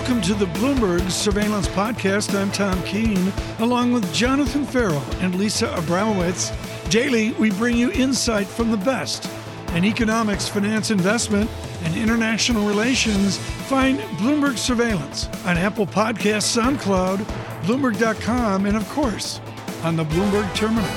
Welcome 0.00 0.22
to 0.22 0.34
the 0.34 0.46
Bloomberg 0.46 1.10
Surveillance 1.10 1.68
Podcast. 1.68 2.34
I'm 2.34 2.50
Tom 2.52 2.82
Keene, 2.84 3.30
along 3.58 3.92
with 3.92 4.10
Jonathan 4.14 4.64
Ferro 4.64 4.98
and 5.20 5.34
Lisa 5.34 5.66
Abramowicz. 5.66 6.90
Daily, 6.90 7.32
we 7.32 7.50
bring 7.50 7.76
you 7.76 7.92
insight 7.92 8.46
from 8.46 8.70
the 8.70 8.78
best 8.78 9.30
in 9.74 9.84
economics, 9.84 10.48
finance, 10.48 10.90
investment, 10.90 11.50
and 11.84 11.94
international 11.94 12.66
relations. 12.66 13.36
Find 13.68 14.00
Bloomberg 14.16 14.56
Surveillance 14.56 15.26
on 15.44 15.58
Apple 15.58 15.86
Podcasts, 15.86 16.58
SoundCloud, 16.58 17.18
Bloomberg.com, 17.64 18.64
and 18.64 18.78
of 18.78 18.88
course, 18.88 19.38
on 19.82 19.96
the 19.96 20.04
Bloomberg 20.04 20.52
Terminal. 20.54 20.90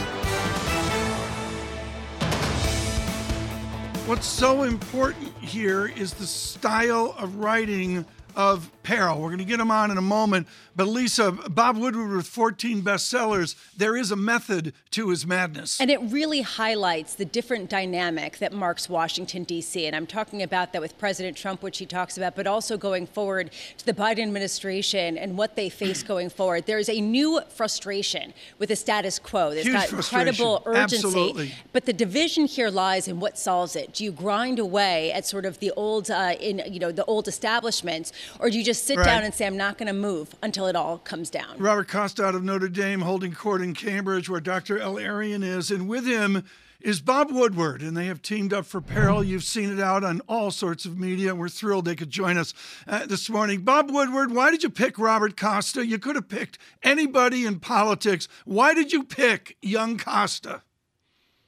What's 4.07 4.27
so 4.27 4.63
important 4.63 5.37
here 5.39 5.87
is 5.87 6.13
the 6.13 6.25
style 6.25 7.15
of 7.17 7.35
writing 7.35 8.05
of 8.35 8.71
Peril. 8.83 9.19
We're 9.19 9.29
going 9.29 9.39
to 9.39 9.45
get 9.45 9.59
him 9.59 9.71
on 9.71 9.91
in 9.91 9.97
a 9.97 10.01
moment. 10.01 10.47
But 10.75 10.87
Lisa, 10.87 11.31
Bob 11.31 11.77
Woodward 11.77 12.11
with 12.15 12.25
14 12.27 12.81
bestsellers, 12.81 13.55
there 13.77 13.95
is 13.95 14.09
a 14.11 14.15
method 14.15 14.73
to 14.91 15.09
his 15.09 15.25
madness. 15.25 15.79
And 15.79 15.91
it 15.91 16.01
really 16.01 16.41
highlights 16.41 17.13
the 17.13 17.25
different 17.25 17.69
dynamic 17.69 18.39
that 18.39 18.53
marks 18.53 18.89
Washington, 18.89 19.43
D.C. 19.43 19.85
And 19.85 19.95
I'm 19.95 20.07
talking 20.07 20.41
about 20.41 20.73
that 20.73 20.81
with 20.81 20.97
President 20.97 21.37
Trump, 21.37 21.61
which 21.61 21.77
he 21.77 21.85
talks 21.85 22.17
about, 22.17 22.35
but 22.35 22.47
also 22.47 22.77
going 22.77 23.05
forward 23.05 23.51
to 23.77 23.85
the 23.85 23.93
Biden 23.93 24.23
administration 24.23 25.17
and 25.17 25.37
what 25.37 25.55
they 25.55 25.69
face 25.69 26.01
going 26.13 26.29
forward. 26.29 26.65
There 26.65 26.79
is 26.79 26.89
a 26.89 26.99
new 26.99 27.41
frustration 27.49 28.33
with 28.57 28.69
the 28.69 28.75
status 28.75 29.19
quo. 29.19 29.51
There's 29.51 29.65
Huge 29.65 29.75
got 29.75 29.93
incredible 29.93 30.63
urgency. 30.65 30.95
Absolutely. 30.97 31.51
But 31.71 31.85
the 31.85 31.93
division 31.93 32.45
here 32.45 32.69
lies 32.69 33.07
in 33.07 33.19
what 33.19 33.37
solves 33.37 33.75
it. 33.75 33.93
Do 33.93 34.03
you 34.03 34.11
grind 34.11 34.57
away 34.59 35.11
at 35.11 35.25
sort 35.25 35.45
of 35.45 35.59
the 35.59 35.71
old, 35.71 36.09
uh, 36.09 36.33
in 36.39 36.61
you 36.71 36.79
know, 36.79 36.91
the 36.91 37.05
old 37.05 37.27
establishments, 37.27 38.11
or 38.39 38.49
do 38.49 38.57
you 38.57 38.63
just 38.63 38.85
sit 38.85 38.97
Right. 38.97 39.05
down 39.05 39.23
and 39.23 39.33
say, 39.33 39.45
I'm 39.45 39.57
not 39.57 39.77
going 39.77 39.87
to 39.87 39.93
move 39.93 40.35
until 40.41 40.62
it 40.67 40.75
all 40.75 40.97
comes 40.97 41.29
down? 41.29 41.57
Robert 41.57 41.87
Costa 41.87 42.23
out 42.23 42.35
of 42.35 42.43
Notre 42.43 42.69
Dame 42.69 43.01
holding 43.01 43.33
court 43.33 43.61
in 43.61 43.73
Cambridge, 43.73 44.29
where 44.29 44.41
Dr. 44.41 44.79
El-Erian 44.79 45.43
is. 45.43 45.71
And 45.71 45.87
with 45.87 46.05
him 46.05 46.43
is 46.81 47.01
Bob 47.01 47.31
Woodward, 47.31 47.81
and 47.81 47.95
they 47.95 48.07
have 48.07 48.21
teamed 48.21 48.53
up 48.53 48.65
for 48.65 48.81
Peril. 48.81 49.23
You've 49.23 49.43
seen 49.43 49.71
it 49.71 49.79
out 49.79 50.03
on 50.03 50.21
all 50.27 50.51
sorts 50.51 50.85
of 50.85 50.99
media, 50.99 51.29
and 51.31 51.39
we're 51.39 51.49
thrilled 51.49 51.85
they 51.85 51.95
could 51.95 52.09
join 52.09 52.37
us 52.37 52.53
uh, 52.87 53.05
this 53.05 53.29
morning. 53.29 53.61
Bob 53.61 53.89
Woodward, 53.89 54.33
why 54.33 54.51
did 54.51 54.63
you 54.63 54.69
pick 54.69 54.99
Robert 54.99 55.37
Costa? 55.37 55.85
You 55.85 55.99
could 55.99 56.15
have 56.15 56.27
picked 56.27 56.57
anybody 56.83 57.45
in 57.45 57.59
politics. 57.59 58.27
Why 58.45 58.73
did 58.73 58.91
you 58.91 59.03
pick 59.03 59.57
young 59.61 59.97
Costa? 59.97 60.61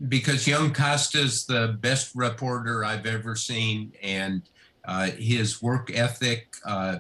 because 0.08 0.48
young 0.48 0.74
Costa 0.74 1.20
is 1.20 1.46
the 1.46 1.78
best 1.80 2.14
reporter 2.16 2.84
I've 2.84 3.06
ever 3.06 3.36
seen, 3.36 3.94
and 4.02 4.42
uh, 4.84 5.12
his 5.12 5.62
work 5.62 5.92
ethic 5.94 6.58
uh, 6.66 7.00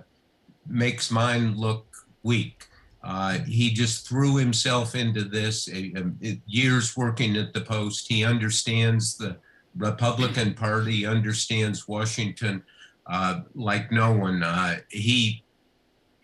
makes 0.67 1.11
mine 1.11 1.55
look 1.55 1.85
weak. 2.25 2.67
Uh, 3.03 3.37
he 3.45 3.69
just 3.71 4.07
threw 4.09 4.35
himself 4.35 4.95
into 4.95 5.23
this. 5.23 5.67
it- 5.67 6.41
years 6.47 6.97
working 6.97 7.37
at 7.37 7.53
the 7.53 7.61
Post, 7.61 8.07
he 8.09 8.25
understands 8.25 9.15
the 9.15 9.37
Republican 9.77 10.53
Party, 10.55 11.05
understands 11.05 11.87
Washington 11.87 12.63
uh, 13.07 13.41
like 13.53 13.91
no 13.91 14.11
one. 14.11 14.41
Uh, 14.41 14.77
he 14.89 15.43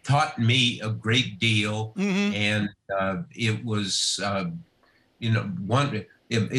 taught 0.04 0.40
me 0.40 0.82
a 0.82 0.90
great 0.90 1.38
deal 1.40 1.94
Mhm. 1.96 2.34
and 2.34 2.70
uh, 3.00 3.18
it 3.36 3.64
was 3.64 4.20
uh, 4.24 4.46
you 5.20 5.30
know 5.32 5.44
one 5.68 5.94
it, 5.96 6.08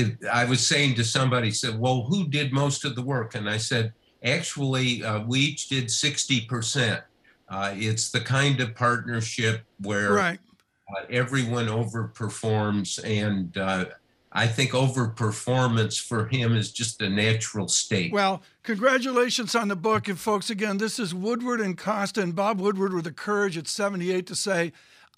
it, 0.01 0.17
i 0.33 0.45
was 0.45 0.65
saying 0.65 0.95
to 0.95 1.03
somebody 1.03 1.51
said 1.51 1.77
well 1.77 2.03
who 2.05 2.29
did 2.29 2.53
most 2.53 2.85
of 2.85 2.95
the 2.95 3.03
work 3.03 3.35
and 3.35 3.51
i 3.51 3.57
said 3.59 3.93
actually 4.23 5.03
uh, 5.03 5.19
we 5.27 5.41
each 5.41 5.69
did 5.69 5.87
60% 5.87 7.03
uh, 7.53 7.73
it's 7.77 8.11
the 8.11 8.21
kind 8.21 8.61
of 8.61 8.75
partnership 8.75 9.61
where 9.81 10.13
Right. 10.15 10.39
uh, 10.97 11.05
everyone 11.11 11.67
overperforms 11.67 12.99
and 13.05 13.57
uh, 13.59 13.85
i 14.33 14.47
think 14.47 14.71
overperformance 14.73 16.01
for 16.01 16.27
him 16.27 16.57
is 16.57 16.73
just 16.73 17.01
a 17.03 17.09
natural 17.09 17.69
state 17.69 18.13
Well, 18.13 18.43
congratulations 18.63 19.55
on 19.55 19.69
the 19.69 19.77
book. 19.77 20.09
And 20.09 20.19
folks, 20.19 20.51
again, 20.51 20.79
this 20.79 20.99
is 20.99 21.15
Woodward 21.15 21.61
and 21.61 21.77
Costa 21.77 22.21
and 22.23 22.35
Bob 22.35 22.61
Woodward 22.61 22.93
with 22.95 23.05
the 23.05 23.13
courage 23.13 23.57
at 23.59 23.69
78 23.69 24.27
to 24.27 24.35
say, 24.35 24.73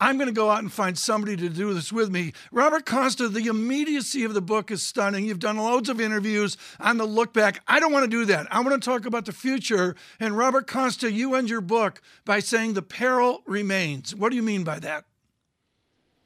I'm 0.05 0.19
going 0.19 0.29
to 0.29 0.35
go 0.35 0.51
out 0.51 0.59
and 0.59 0.71
find 0.71 0.99
somebody 0.99 1.35
to 1.35 1.49
do 1.49 1.73
this 1.73 1.91
with 1.91 2.11
me. 2.11 2.35
Robert 2.53 2.85
Costa, 2.85 3.27
the 3.27 3.47
immediacy 3.47 4.23
of 4.25 4.35
the 4.35 4.43
book 4.43 4.71
is 4.71 4.83
stunning. 4.83 5.25
You've 5.25 5.39
done 5.39 5.57
loads 5.57 5.89
of 5.89 5.99
interviews 5.99 6.59
on 6.79 6.99
the 6.99 7.07
look 7.07 7.33
back. 7.33 7.63
I 7.67 7.81
don't 7.81 7.91
want 7.91 8.05
to 8.05 8.11
do 8.11 8.27
that. 8.27 8.47
I 8.51 8.61
want 8.61 8.75
to 8.83 8.87
talk 8.87 9.07
about 9.07 9.25
the 9.25 9.33
future. 9.33 9.97
And 10.21 10.37
Robert 10.37 10.67
Costa, 10.67 11.11
you 11.11 11.35
end 11.35 11.49
your 11.49 11.63
book 11.63 12.03
by 12.27 12.41
saying 12.41 12.75
the 12.75 12.83
peril 12.83 13.43
remains. 13.47 14.15
What 14.15 14.29
do 14.29 14.37
you 14.37 14.43
mean 14.43 14.63
by 14.63 14.79
that? 14.81 15.07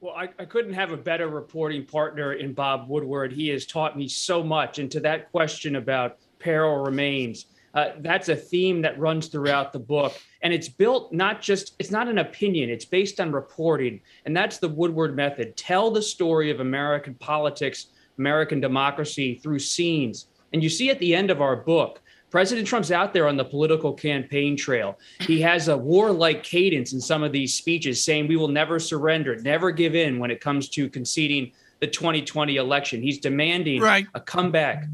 Well, 0.01 0.13
I, 0.13 0.27
I 0.37 0.43
couldn't 0.43 0.73
have 0.73 0.91
a 0.91 0.97
better 0.97 1.29
reporting 1.29 1.85
partner 1.85 2.33
in 2.33 2.51
Bob 2.51 2.89
Woodward. 2.89 3.31
He 3.31 3.47
has 3.47 3.65
taught 3.65 3.97
me 3.97 4.09
so 4.09 4.43
much. 4.43 4.79
And 4.79 4.91
to 4.91 4.99
that 4.99 5.31
question 5.31 5.77
about 5.77 6.17
peril 6.37 6.83
remains, 6.83 7.45
uh, 7.73 7.89
that's 7.99 8.29
a 8.29 8.35
theme 8.35 8.81
that 8.81 8.99
runs 8.99 9.27
throughout 9.27 9.71
the 9.71 9.79
book. 9.79 10.13
And 10.41 10.53
it's 10.53 10.69
built 10.69 11.13
not 11.13 11.41
just, 11.41 11.75
it's 11.79 11.91
not 11.91 12.07
an 12.07 12.17
opinion, 12.17 12.69
it's 12.69 12.85
based 12.85 13.19
on 13.19 13.31
reporting. 13.31 14.01
And 14.25 14.35
that's 14.35 14.57
the 14.57 14.69
Woodward 14.69 15.15
method. 15.15 15.55
Tell 15.57 15.91
the 15.91 16.01
story 16.01 16.51
of 16.51 16.59
American 16.59 17.13
politics, 17.15 17.87
American 18.17 18.59
democracy 18.59 19.35
through 19.35 19.59
scenes. 19.59 20.27
And 20.53 20.63
you 20.63 20.69
see 20.69 20.89
at 20.89 20.99
the 20.99 21.13
end 21.13 21.29
of 21.29 21.41
our 21.41 21.55
book, 21.55 22.01
President 22.31 22.67
Trump's 22.67 22.91
out 22.91 23.11
there 23.11 23.27
on 23.27 23.37
the 23.37 23.45
political 23.45 23.91
campaign 23.93 24.55
trail. 24.55 24.99
He 25.21 25.41
has 25.41 25.67
a 25.67 25.75
warlike 25.75 26.43
cadence 26.43 26.93
in 26.93 27.01
some 27.01 27.23
of 27.23 27.31
these 27.31 27.55
speeches 27.55 28.03
saying 28.03 28.27
we 28.27 28.35
will 28.35 28.47
never 28.47 28.79
surrender, 28.79 29.35
never 29.37 29.71
give 29.71 29.95
in 29.95 30.19
when 30.19 30.29
it 30.29 30.39
comes 30.39 30.69
to 30.69 30.89
conceding 30.89 31.51
the 31.79 31.87
2020 31.87 32.57
election. 32.57 33.01
He's 33.01 33.19
demanding 33.19 33.81
Right. 33.81 34.05
a 34.13 34.19
comeback. 34.19 34.85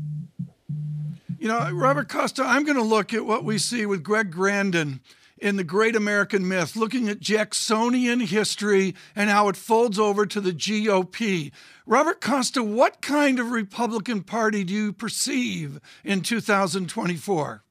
You 1.46 1.52
know, 1.52 1.70
Robert 1.74 2.10
Costa, 2.10 2.42
I'm 2.44 2.64
going 2.64 2.76
to 2.76 2.82
look 2.82 3.14
at 3.14 3.24
what 3.24 3.44
we 3.44 3.60
see 3.60 3.86
with 3.86 4.02
Greg 4.02 4.32
Grandin 4.32 5.00
in 5.38 5.58
the 5.58 5.64
Great 5.64 5.96
American 5.96 6.48
Myth, 6.48 6.76
looking 6.76 7.08
at 7.08 7.20
Jacksonian 7.20 8.22
history 8.22 8.96
and 9.16 9.30
how 9.30 9.48
it 9.50 9.56
folds 9.56 10.00
over 10.00 10.26
to 10.26 10.42
the 10.42 10.54
GOP. 10.54 11.52
Robert 11.86 12.20
Costa, 12.20 12.64
what 12.64 13.00
kind 13.00 13.40
of 13.40 13.52
Republican 13.52 14.24
Party 14.24 14.64
do 14.64 14.74
you 14.74 14.92
perceive 14.92 15.80
in 16.04 16.22
2024? 16.22 17.65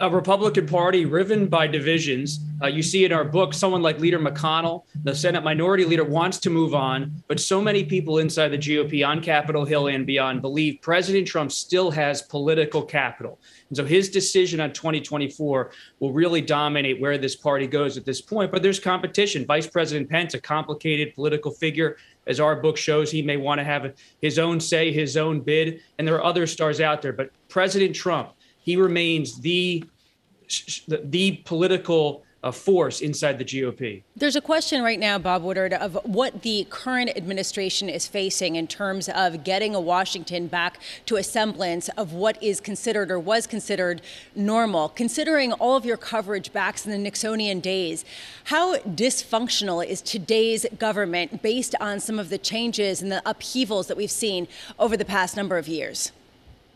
A 0.00 0.10
Republican 0.10 0.66
Party 0.66 1.04
riven 1.04 1.46
by 1.46 1.66
divisions. 1.66 2.40
Uh, 2.62 2.66
you 2.66 2.82
see 2.82 3.04
in 3.04 3.12
our 3.12 3.24
book, 3.24 3.54
someone 3.54 3.82
like 3.82 3.98
Leader 3.98 4.18
McConnell, 4.18 4.84
the 5.04 5.14
Senate 5.14 5.44
Minority 5.44 5.84
Leader, 5.84 6.04
wants 6.04 6.38
to 6.38 6.50
move 6.50 6.74
on, 6.74 7.22
but 7.28 7.38
so 7.38 7.60
many 7.60 7.84
people 7.84 8.18
inside 8.18 8.48
the 8.48 8.58
GOP 8.58 9.06
on 9.06 9.22
Capitol 9.22 9.64
Hill 9.64 9.88
and 9.88 10.06
beyond 10.06 10.42
believe 10.42 10.78
President 10.82 11.26
Trump 11.26 11.52
still 11.52 11.90
has 11.90 12.22
political 12.22 12.82
capital. 12.82 13.38
And 13.68 13.76
so 13.76 13.84
his 13.84 14.08
decision 14.08 14.60
on 14.60 14.72
2024 14.72 15.70
will 16.00 16.12
really 16.12 16.40
dominate 16.40 17.00
where 17.00 17.18
this 17.18 17.36
party 17.36 17.66
goes 17.66 17.96
at 17.96 18.04
this 18.04 18.20
point. 18.20 18.50
But 18.50 18.62
there's 18.62 18.80
competition. 18.80 19.46
Vice 19.46 19.66
President 19.66 20.10
Pence, 20.10 20.34
a 20.34 20.40
complicated 20.40 21.14
political 21.14 21.52
figure, 21.52 21.96
as 22.26 22.40
our 22.40 22.56
book 22.56 22.76
shows, 22.76 23.10
he 23.10 23.22
may 23.22 23.36
want 23.36 23.58
to 23.58 23.64
have 23.64 23.94
his 24.20 24.38
own 24.38 24.60
say, 24.60 24.92
his 24.92 25.16
own 25.16 25.40
bid, 25.40 25.80
and 25.98 26.06
there 26.06 26.14
are 26.16 26.24
other 26.24 26.46
stars 26.46 26.80
out 26.80 27.02
there. 27.02 27.12
But 27.12 27.30
President 27.48 27.94
Trump, 27.94 28.32
he 28.60 28.76
remains 28.76 29.40
the 29.40 29.84
the, 30.88 31.42
political 31.44 32.24
uh, 32.42 32.50
force 32.50 33.00
inside 33.00 33.38
the 33.38 33.44
GOP. 33.44 34.02
There's 34.16 34.36
a 34.36 34.40
question 34.40 34.82
right 34.82 34.98
now, 34.98 35.18
Bob 35.18 35.42
Woodward, 35.42 35.74
of 35.74 35.98
what 36.04 36.42
the 36.42 36.66
current 36.70 37.10
administration 37.16 37.88
is 37.88 38.06
facing 38.06 38.56
in 38.56 38.66
terms 38.66 39.08
of 39.10 39.44
getting 39.44 39.74
a 39.74 39.80
Washington 39.80 40.46
back 40.46 40.80
to 41.06 41.16
a 41.16 41.22
semblance 41.22 41.88
of 41.90 42.12
what 42.12 42.42
is 42.42 42.60
considered 42.60 43.10
or 43.10 43.18
was 43.18 43.46
considered 43.46 44.00
normal. 44.34 44.88
Considering 44.88 45.52
all 45.52 45.76
of 45.76 45.84
your 45.84 45.98
coverage 45.98 46.52
back 46.52 46.84
in 46.86 46.90
the 46.90 47.10
Nixonian 47.10 47.60
days, 47.60 48.04
how 48.44 48.78
dysfunctional 48.78 49.84
is 49.84 50.00
today's 50.00 50.64
government 50.78 51.42
based 51.42 51.74
on 51.80 52.00
some 52.00 52.18
of 52.18 52.30
the 52.30 52.38
changes 52.38 53.02
and 53.02 53.12
the 53.12 53.22
upheavals 53.26 53.86
that 53.88 53.98
we've 53.98 54.10
seen 54.10 54.48
over 54.78 54.96
the 54.96 55.04
past 55.04 55.36
number 55.36 55.58
of 55.58 55.68
years? 55.68 56.12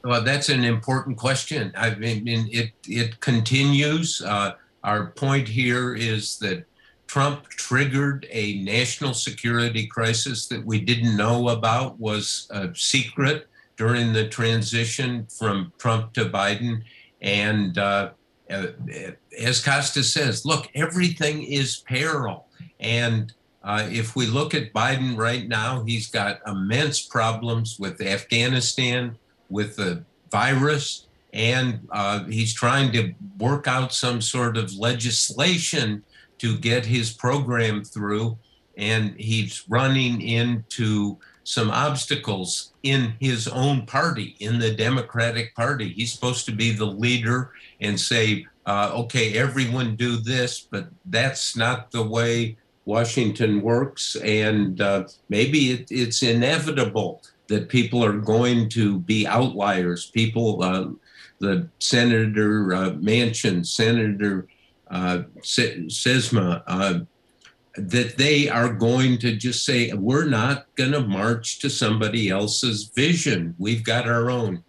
Well, 0.04 0.22
that's 0.22 0.50
an 0.50 0.64
important 0.64 1.16
question. 1.16 1.72
I 1.74 1.94
mean, 1.94 2.48
it 2.52 2.72
it 2.86 3.20
continues. 3.20 4.20
Uh, 4.20 4.52
our 4.82 5.06
point 5.12 5.48
here 5.48 5.94
is 5.94 6.38
that 6.40 6.66
Trump 7.06 7.48
triggered 7.48 8.26
a 8.30 8.62
national 8.62 9.14
security 9.14 9.86
crisis 9.86 10.46
that 10.48 10.64
we 10.64 10.80
didn't 10.80 11.16
know 11.16 11.48
about, 11.48 11.98
was 11.98 12.46
a 12.50 12.74
secret 12.74 13.48
during 13.78 14.12
the 14.12 14.28
transition 14.28 15.26
from 15.26 15.72
Trump 15.78 16.12
to 16.12 16.26
Biden. 16.26 16.82
And 17.22 17.78
uh, 17.78 18.10
uh, 18.50 18.66
as 19.40 19.64
Costa 19.64 20.04
says, 20.04 20.44
look, 20.44 20.68
everything 20.74 21.44
is 21.44 21.82
peril. 21.86 22.46
And 22.78 23.32
uh, 23.62 23.88
if 23.90 24.14
we 24.14 24.26
look 24.26 24.52
at 24.54 24.74
Biden 24.74 25.16
right 25.16 25.48
now, 25.48 25.82
he's 25.84 26.08
got 26.08 26.40
immense 26.46 27.00
problems 27.00 27.78
with 27.78 28.02
Afghanistan, 28.02 29.16
with 29.54 29.76
the 29.76 30.04
virus, 30.32 31.06
and 31.32 31.86
uh, 31.92 32.24
he's 32.24 32.52
trying 32.52 32.90
to 32.92 33.14
work 33.38 33.68
out 33.68 33.94
some 33.94 34.20
sort 34.20 34.56
of 34.56 34.74
legislation 34.74 36.02
to 36.38 36.58
get 36.58 36.84
his 36.84 37.12
program 37.12 37.84
through. 37.84 38.36
And 38.76 39.14
he's 39.16 39.64
running 39.68 40.20
into 40.20 41.16
some 41.44 41.70
obstacles 41.70 42.72
in 42.82 43.14
his 43.20 43.46
own 43.46 43.86
party, 43.86 44.34
in 44.40 44.58
the 44.58 44.74
Democratic 44.74 45.54
Party. 45.54 45.90
He's 45.90 46.12
supposed 46.12 46.46
to 46.46 46.52
be 46.52 46.72
the 46.72 46.92
leader 47.04 47.52
and 47.80 47.98
say, 47.98 48.46
uh, 48.66 48.90
okay, 49.02 49.38
everyone 49.38 49.94
do 49.94 50.16
this, 50.16 50.66
but 50.68 50.88
that's 51.06 51.56
not 51.56 51.92
the 51.92 52.02
way 52.02 52.56
Washington 52.86 53.60
works. 53.60 54.16
And 54.16 54.80
uh, 54.80 55.04
maybe 55.28 55.70
it, 55.70 55.86
it's 55.90 56.22
inevitable 56.24 57.22
that 57.48 57.68
people 57.68 58.04
are 58.04 58.18
going 58.18 58.68
to 58.70 58.98
be 59.00 59.26
outliers. 59.26 60.10
People, 60.10 60.62
uh, 60.62 60.88
the 61.40 61.68
Senator 61.78 62.74
uh, 62.74 62.90
Manchin, 62.92 63.66
Senator 63.66 64.46
uh, 64.90 65.22
uh, 66.66 66.98
that 67.76 68.16
they 68.16 68.48
are 68.48 68.72
going 68.72 69.18
to 69.18 69.34
just 69.36 69.64
say, 69.64 69.92
we're 69.92 70.28
not 70.28 70.66
going 70.76 70.92
to 70.92 71.00
march 71.00 71.58
to 71.58 71.68
somebody 71.68 72.30
else's 72.30 72.92
vision. 72.94 73.54
We've 73.58 73.84
got 73.84 74.08
our 74.08 74.30
own. 74.30 74.62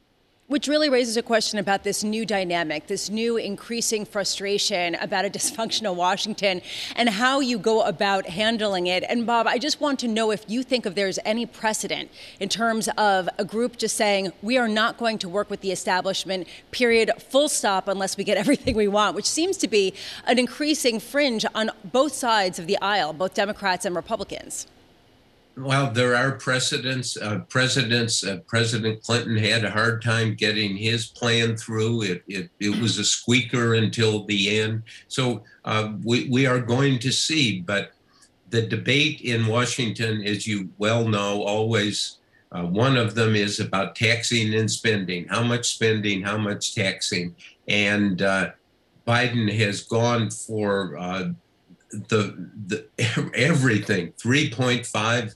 Which 0.47 0.67
really 0.67 0.89
raises 0.89 1.17
a 1.17 1.23
question 1.23 1.57
about 1.57 1.83
this 1.83 2.03
new 2.03 2.23
dynamic, 2.23 2.85
this 2.85 3.09
new 3.09 3.35
increasing 3.35 4.05
frustration 4.05 4.93
about 4.93 5.25
a 5.25 5.29
dysfunctional 5.31 5.95
Washington 5.95 6.61
and 6.95 7.09
how 7.09 7.39
you 7.39 7.57
go 7.57 7.81
about 7.81 8.27
handling 8.27 8.85
it. 8.85 9.03
And 9.09 9.25
Bob, 9.25 9.47
I 9.47 9.57
just 9.57 9.81
want 9.81 9.97
to 10.01 10.07
know 10.07 10.29
if 10.29 10.45
you 10.47 10.61
think 10.61 10.85
of 10.85 10.93
there's 10.93 11.17
any 11.25 11.47
precedent 11.47 12.11
in 12.39 12.47
terms 12.47 12.87
of 12.95 13.27
a 13.39 13.43
group 13.43 13.77
just 13.77 13.97
saying, 13.97 14.33
we 14.43 14.55
are 14.59 14.67
not 14.67 14.99
going 14.99 15.17
to 15.17 15.29
work 15.29 15.49
with 15.49 15.61
the 15.61 15.71
establishment, 15.71 16.47
period, 16.69 17.11
full 17.17 17.49
stop, 17.49 17.87
unless 17.87 18.15
we 18.15 18.23
get 18.23 18.37
everything 18.45 18.75
we 18.75 18.87
want, 18.87 19.15
which 19.15 19.25
seems 19.25 19.57
to 19.57 19.67
be 19.67 19.95
an 20.25 20.37
increasing 20.37 20.99
fringe 20.99 21.43
on 21.55 21.71
both 21.83 22.13
sides 22.13 22.59
of 22.59 22.67
the 22.67 22.77
aisle, 22.83 23.13
both 23.13 23.33
Democrats 23.33 23.83
and 23.83 23.95
Republicans. 23.95 24.67
Well, 25.57 25.91
there 25.91 26.15
are 26.15 26.33
precedents. 26.33 27.15
Uh, 27.15 27.39
presidents, 27.47 28.25
uh, 28.25 28.39
President 28.45 29.01
Clinton 29.01 29.37
had 29.37 29.63
a 29.63 29.71
hard 29.71 30.01
time 30.01 30.35
getting 30.35 30.75
his 30.75 31.07
plan 31.07 31.55
through. 31.55 32.01
It, 32.01 32.23
it, 32.27 32.49
it 32.59 32.81
was 32.81 32.97
a 32.97 33.05
squeaker 33.05 33.75
until 33.75 34.25
the 34.25 34.59
end. 34.59 34.83
So 35.07 35.43
uh, 35.63 35.93
we, 36.03 36.27
we 36.29 36.45
are 36.45 36.59
going 36.59 36.99
to 36.99 37.11
see. 37.11 37.61
But 37.61 37.91
the 38.49 38.63
debate 38.63 39.21
in 39.21 39.47
Washington, 39.47 40.23
as 40.23 40.45
you 40.45 40.69
well 40.77 41.07
know, 41.07 41.43
always 41.43 42.17
uh, 42.51 42.63
one 42.63 42.97
of 42.97 43.15
them 43.15 43.33
is 43.33 43.61
about 43.61 43.95
taxing 43.95 44.53
and 44.55 44.69
spending. 44.69 45.25
How 45.29 45.41
much 45.41 45.73
spending, 45.73 46.21
how 46.21 46.37
much 46.37 46.75
taxing. 46.75 47.33
And 47.69 48.21
uh, 48.21 48.51
Biden 49.07 49.49
has 49.57 49.83
gone 49.83 50.29
for 50.31 50.97
uh, 50.97 51.29
the, 51.91 52.49
the 52.67 52.87
everything 53.33 54.11
3.5 54.13 55.35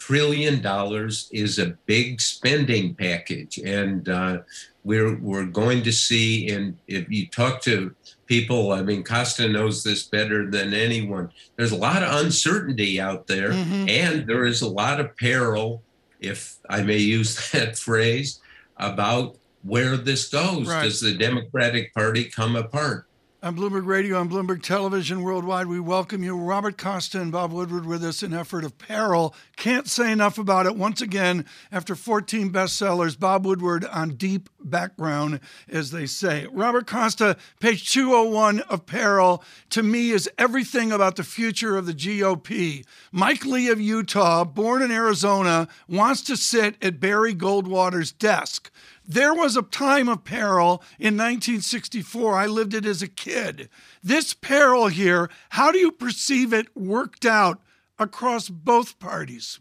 trillion 0.00 0.60
dollars 0.60 1.28
is 1.30 1.60
a 1.60 1.76
big 1.86 2.20
spending 2.20 2.94
package, 2.96 3.58
and 3.58 4.08
uh, 4.08 4.38
we're 4.82 5.16
we're 5.18 5.44
going 5.44 5.84
to 5.84 5.92
see. 5.92 6.48
And 6.48 6.76
if 6.88 7.08
you 7.08 7.28
talk 7.28 7.60
to 7.62 7.94
people, 8.26 8.72
I 8.72 8.82
mean, 8.82 9.04
Costa 9.04 9.48
knows 9.48 9.84
this 9.84 10.02
better 10.04 10.50
than 10.50 10.74
anyone. 10.74 11.30
There's 11.56 11.72
a 11.72 11.76
lot 11.76 12.02
of 12.02 12.24
uncertainty 12.24 13.00
out 13.00 13.28
there, 13.28 13.50
mm-hmm. 13.50 13.88
and 13.88 14.26
there 14.26 14.46
is 14.46 14.62
a 14.62 14.68
lot 14.68 14.98
of 14.98 15.16
peril, 15.16 15.82
if 16.18 16.56
I 16.68 16.82
may 16.82 16.98
use 16.98 17.50
that 17.52 17.78
phrase, 17.78 18.40
about 18.78 19.36
where 19.62 19.96
this 19.96 20.28
goes. 20.28 20.66
Right. 20.66 20.84
Does 20.84 21.00
the 21.00 21.14
Democratic 21.14 21.94
Party 21.94 22.24
come 22.24 22.56
apart? 22.56 23.06
On 23.42 23.56
Bloomberg 23.56 23.86
Radio, 23.86 24.18
on 24.18 24.28
Bloomberg 24.28 24.62
Television 24.62 25.22
Worldwide, 25.22 25.66
we 25.66 25.80
welcome 25.80 26.22
you. 26.22 26.36
Robert 26.36 26.76
Costa 26.76 27.22
and 27.22 27.32
Bob 27.32 27.52
Woodward 27.52 27.86
with 27.86 28.04
us 28.04 28.22
in 28.22 28.34
Effort 28.34 28.64
of 28.64 28.76
Peril. 28.76 29.34
Can't 29.56 29.88
say 29.88 30.12
enough 30.12 30.36
about 30.36 30.66
it. 30.66 30.76
Once 30.76 31.00
again, 31.00 31.46
after 31.72 31.94
14 31.94 32.52
bestsellers, 32.52 33.18
Bob 33.18 33.46
Woodward 33.46 33.86
on 33.86 34.16
deep 34.16 34.50
background, 34.62 35.40
as 35.70 35.90
they 35.90 36.04
say. 36.04 36.48
Robert 36.52 36.86
Costa, 36.86 37.38
page 37.60 37.90
201 37.90 38.60
of 38.60 38.84
Peril, 38.84 39.42
to 39.70 39.82
me 39.82 40.10
is 40.10 40.28
everything 40.36 40.92
about 40.92 41.16
the 41.16 41.24
future 41.24 41.78
of 41.78 41.86
the 41.86 41.94
GOP. 41.94 42.84
Mike 43.10 43.46
Lee 43.46 43.70
of 43.70 43.80
Utah, 43.80 44.44
born 44.44 44.82
in 44.82 44.92
Arizona, 44.92 45.66
wants 45.88 46.20
to 46.24 46.36
sit 46.36 46.76
at 46.82 47.00
Barry 47.00 47.34
Goldwater's 47.34 48.12
desk. 48.12 48.70
There 49.10 49.34
was 49.34 49.56
a 49.56 49.62
time 49.62 50.08
of 50.08 50.22
peril 50.22 50.84
in 50.96 51.16
1964. 51.16 52.36
I 52.36 52.46
lived 52.46 52.74
it 52.74 52.86
as 52.86 53.02
a 53.02 53.08
kid. 53.08 53.68
This 54.04 54.34
peril 54.34 54.86
here, 54.86 55.28
how 55.48 55.72
do 55.72 55.78
you 55.78 55.90
perceive 55.90 56.52
it 56.52 56.68
worked 56.76 57.26
out 57.26 57.60
across 57.98 58.48
both 58.48 59.00
parties? 59.00 59.58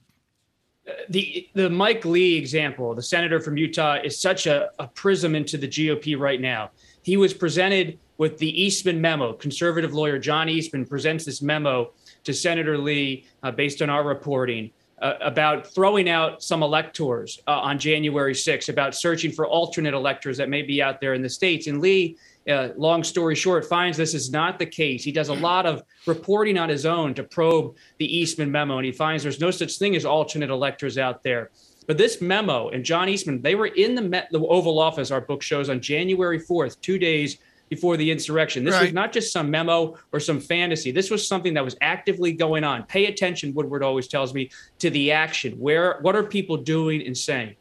The 1.09 1.49
the 1.55 1.67
Mike 1.67 2.05
Lee 2.05 2.37
example, 2.37 2.93
the 2.93 3.01
senator 3.01 3.39
from 3.39 3.57
Utah, 3.57 3.97
is 4.03 4.21
such 4.21 4.45
a, 4.45 4.69
a 4.77 4.87
prism 4.87 5.33
into 5.33 5.57
the 5.57 5.67
GOP 5.67 6.15
right 6.17 6.39
now. 6.39 6.69
He 7.01 7.17
was 7.17 7.33
presented 7.33 7.97
with 8.19 8.37
the 8.37 8.61
Eastman 8.61 9.01
memo. 9.01 9.33
Conservative 9.33 9.95
lawyer 9.95 10.19
John 10.19 10.47
Eastman 10.47 10.85
presents 10.85 11.25
this 11.25 11.41
memo 11.41 11.91
to 12.23 12.35
Senator 12.35 12.77
Lee 12.77 13.25
uh, 13.41 13.49
based 13.49 13.81
on 13.81 13.89
our 13.89 14.03
reporting 14.03 14.69
uh, 15.01 15.13
about 15.21 15.67
throwing 15.67 16.09
out 16.09 16.43
some 16.43 16.63
electors 16.63 17.39
uh, 17.47 17.51
on 17.51 17.79
January 17.79 18.33
6th, 18.33 18.69
about 18.69 18.95
searching 18.95 19.31
for 19.31 19.47
alternate 19.47 19.93
electors 19.93 20.37
that 20.37 20.49
may 20.49 20.61
be 20.61 20.81
out 20.81 20.99
there 20.99 21.13
in 21.13 21.21
the 21.21 21.29
states. 21.29 21.67
And 21.67 21.81
Lee, 21.81 22.17
uh, 22.49 22.69
long 22.75 23.03
story 23.03 23.35
short, 23.35 23.65
finds 23.65 23.97
this 23.97 24.13
is 24.13 24.31
not 24.31 24.59
the 24.59 24.65
case. 24.65 25.03
He 25.03 25.11
does 25.11 25.29
a 25.29 25.33
lot 25.33 25.65
of 25.65 25.83
reporting 26.05 26.57
on 26.57 26.69
his 26.69 26.85
own 26.85 27.13
to 27.15 27.23
probe 27.23 27.75
the 27.97 28.17
Eastman 28.17 28.51
memo, 28.51 28.77
and 28.77 28.85
he 28.85 28.91
finds 28.91 29.23
there's 29.23 29.39
no 29.39 29.51
such 29.51 29.77
thing 29.77 29.95
as 29.95 30.05
alternate 30.05 30.49
electors 30.49 30.97
out 30.97 31.23
there. 31.23 31.51
But 31.87 31.97
this 31.97 32.21
memo 32.21 32.69
and 32.69 32.83
John 32.85 33.09
Eastman, 33.09 33.41
they 33.41 33.55
were 33.55 33.65
in 33.65 33.95
the, 33.95 34.01
Met, 34.01 34.27
the 34.31 34.39
Oval 34.39 34.77
Office, 34.77 35.09
our 35.09 35.21
book 35.21 35.41
shows, 35.41 35.69
on 35.69 35.81
January 35.81 36.39
4th, 36.39 36.79
two 36.81 36.99
days 36.99 37.39
before 37.69 37.97
the 37.97 38.11
insurrection. 38.11 38.63
This 38.63 38.73
right. 38.73 38.83
was 38.83 38.93
not 38.93 39.11
just 39.11 39.31
some 39.31 39.49
memo 39.49 39.97
or 40.11 40.19
some 40.19 40.39
fantasy. 40.39 40.91
This 40.91 41.09
was 41.09 41.27
something 41.27 41.53
that 41.53 41.63
was 41.63 41.77
actively 41.81 42.33
going 42.33 42.63
on. 42.63 42.83
Pay 42.83 43.05
attention, 43.05 43.53
Woodward 43.53 43.83
always 43.83 44.07
tells 44.07 44.33
me, 44.33 44.49
to 44.79 44.89
the 44.89 45.11
action. 45.11 45.53
Where 45.53 45.99
what 46.01 46.15
are 46.15 46.23
people 46.23 46.57
doing 46.57 47.05
and 47.05 47.17
saying? 47.17 47.55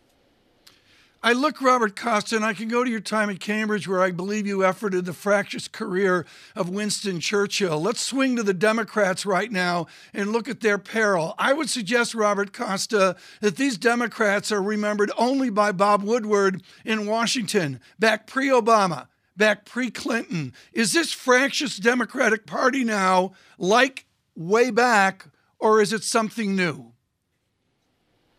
I 1.20 1.32
look, 1.32 1.60
Robert 1.60 1.96
Costa, 1.96 2.37
and 2.37 2.44
I 2.44 2.55
can 2.55 2.69
go 2.69 2.84
to 2.84 2.90
your 2.90 3.00
time 3.00 3.28
at 3.28 3.40
Cambridge, 3.40 3.88
where 3.88 4.00
I 4.00 4.12
believe 4.12 4.47
you 4.47 4.59
efforted 4.59 5.04
the 5.04 5.12
fractious 5.12 5.66
career 5.66 6.25
of 6.54 6.68
Winston 6.68 7.18
Churchill. 7.18 7.80
Let's 7.80 8.00
swing 8.00 8.37
to 8.37 8.44
the 8.44 8.54
Democrats 8.54 9.26
right 9.26 9.50
now 9.50 9.88
and 10.14 10.32
look 10.32 10.49
at 10.49 10.61
their 10.61 10.78
peril. 10.78 11.35
I 11.37 11.54
would 11.54 11.68
suggest, 11.68 12.14
Robert 12.14 12.52
Costa, 12.52 13.16
that 13.40 13.56
these 13.56 13.76
Democrats 13.76 14.52
are 14.52 14.62
remembered 14.62 15.11
only 15.18 15.50
by 15.50 15.73
Bob 15.73 16.04
Woodward 16.04 16.62
in 16.85 17.04
Washington, 17.04 17.80
back 17.99 18.28
pre 18.28 18.47
Obama 18.47 19.09
back 19.38 19.64
pre 19.64 19.90
Clinton. 19.90 20.52
Is 20.73 20.92
this 20.92 21.12
fractious 21.12 21.78
Democratic 21.78 22.45
Party 22.47 22.85
now 22.85 23.33
like 23.57 24.04
way 24.37 24.71
back, 24.71 25.26
or 25.59 25.80
is 25.80 25.92
it 25.92 26.04
something 26.04 26.54
new? 26.54 26.92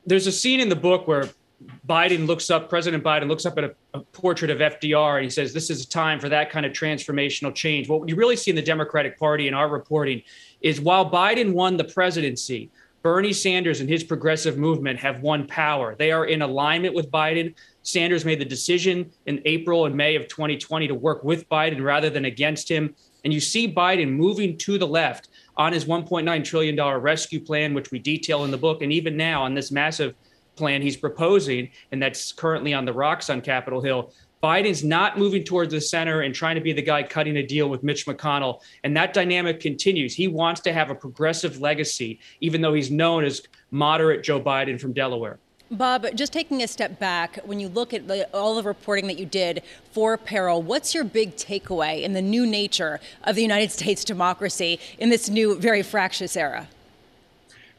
There's 0.05 0.27
a 0.27 0.31
scene 0.31 0.59
in 0.59 0.69
the 0.69 0.75
book 0.75 1.07
where 1.07 1.29
Biden 1.87 2.25
looks 2.25 2.49
up, 2.49 2.69
President 2.69 3.03
Biden 3.03 3.27
looks 3.27 3.45
up 3.45 3.57
at 3.57 3.63
a, 3.65 3.75
a, 3.93 3.99
portrait 3.99 4.49
of 4.49 4.59
FDR 4.59 5.15
and 5.15 5.23
he 5.23 5.29
says, 5.29 5.53
This 5.53 5.69
is 5.69 5.83
a 5.83 5.89
time 5.89 6.19
for 6.19 6.29
that 6.29 6.49
kind 6.49 6.65
of 6.65 6.71
transformational 6.71 7.53
change. 7.53 7.89
What 7.89 8.07
you 8.07 8.15
really 8.15 8.35
see 8.35 8.51
in 8.51 8.55
the 8.55 8.61
Democratic 8.61 9.19
Party 9.19 9.47
in 9.47 9.53
our 9.53 9.67
reporting 9.67 10.21
is 10.61 10.79
while 10.79 11.09
Biden 11.09 11.53
won 11.53 11.75
the 11.75 11.83
presidency, 11.83 12.69
Bernie 13.01 13.33
Sanders 13.33 13.81
and 13.81 13.89
his 13.89 14.03
progressive 14.03 14.57
movement 14.57 14.99
have 14.99 15.21
won 15.21 15.47
power. 15.47 15.95
They 15.95 16.11
are 16.11 16.25
in 16.25 16.41
alignment 16.41 16.93
with 16.93 17.09
Biden. 17.11 17.55
Sanders 17.89 18.25
made 18.25 18.39
the 18.39 18.45
decision 18.45 19.11
in 19.25 19.41
April 19.45 19.85
and 19.85 19.95
May 19.95 20.15
of 20.15 20.27
2020 20.27 20.87
to 20.87 20.95
work 20.95 21.23
with 21.23 21.47
Biden 21.49 21.83
rather 21.83 22.09
than 22.09 22.25
against 22.25 22.69
him. 22.69 22.95
And 23.23 23.33
you 23.33 23.39
see 23.39 23.71
Biden 23.71 24.11
moving 24.11 24.57
to 24.59 24.77
the 24.77 24.87
left 24.87 25.29
on 25.57 25.73
his 25.73 25.85
$1.9 25.85 26.43
trillion 26.43 26.81
rescue 27.01 27.39
plan, 27.39 27.73
which 27.73 27.91
we 27.91 27.99
detail 27.99 28.45
in 28.45 28.51
the 28.51 28.57
book. 28.57 28.81
And 28.81 28.93
even 28.93 29.17
now 29.17 29.43
on 29.43 29.53
this 29.53 29.71
massive 29.71 30.15
plan 30.55 30.81
he's 30.81 30.97
proposing, 30.97 31.69
and 31.91 32.01
that's 32.01 32.31
currently 32.31 32.73
on 32.73 32.85
the 32.85 32.93
rocks 32.93 33.29
on 33.29 33.41
Capitol 33.41 33.81
Hill, 33.81 34.13
Biden's 34.41 34.83
not 34.85 35.17
moving 35.17 35.43
towards 35.43 35.73
the 35.73 35.81
center 35.81 36.21
and 36.21 36.33
trying 36.33 36.55
to 36.55 36.61
be 36.61 36.71
the 36.71 36.81
guy 36.81 37.03
cutting 37.03 37.37
a 37.37 37.43
deal 37.45 37.69
with 37.69 37.83
Mitch 37.83 38.05
McConnell. 38.05 38.61
And 38.83 38.95
that 38.95 39.13
dynamic 39.13 39.59
continues. 39.59 40.15
He 40.15 40.27
wants 40.29 40.61
to 40.61 40.71
have 40.71 40.89
a 40.89 40.95
progressive 40.95 41.59
legacy, 41.59 42.19
even 42.39 42.61
though 42.61 42.73
he's 42.73 42.89
known 42.89 43.25
as 43.25 43.41
moderate 43.71 44.23
Joe 44.23 44.39
Biden 44.39 44.79
from 44.79 44.93
Delaware. 44.93 45.39
Bob, 45.71 46.07
just 46.15 46.33
taking 46.33 46.63
a 46.63 46.67
step 46.67 46.97
back, 46.97 47.39
when 47.45 47.59
you 47.59 47.67
look 47.69 47.93
at 47.93 48.07
the, 48.07 48.27
all 48.33 48.55
the 48.55 48.63
reporting 48.63 49.05
that 49.07 49.19
you 49.19 49.25
did 49.25 49.61
for 49.91 50.17
Peril, 50.17 50.63
what's 50.63 50.95
your 50.95 51.03
big 51.03 51.35
takeaway 51.35 52.01
in 52.01 52.13
the 52.13 52.21
new 52.21 52.47
nature 52.47 52.99
of 53.23 53.35
the 53.35 53.43
United 53.43 53.71
States 53.79 54.03
democracy 54.03 54.79
in 54.97 55.09
this 55.09 55.29
new, 55.29 55.59
very 55.59 55.83
fractious 55.83 56.35
era? 56.35 56.67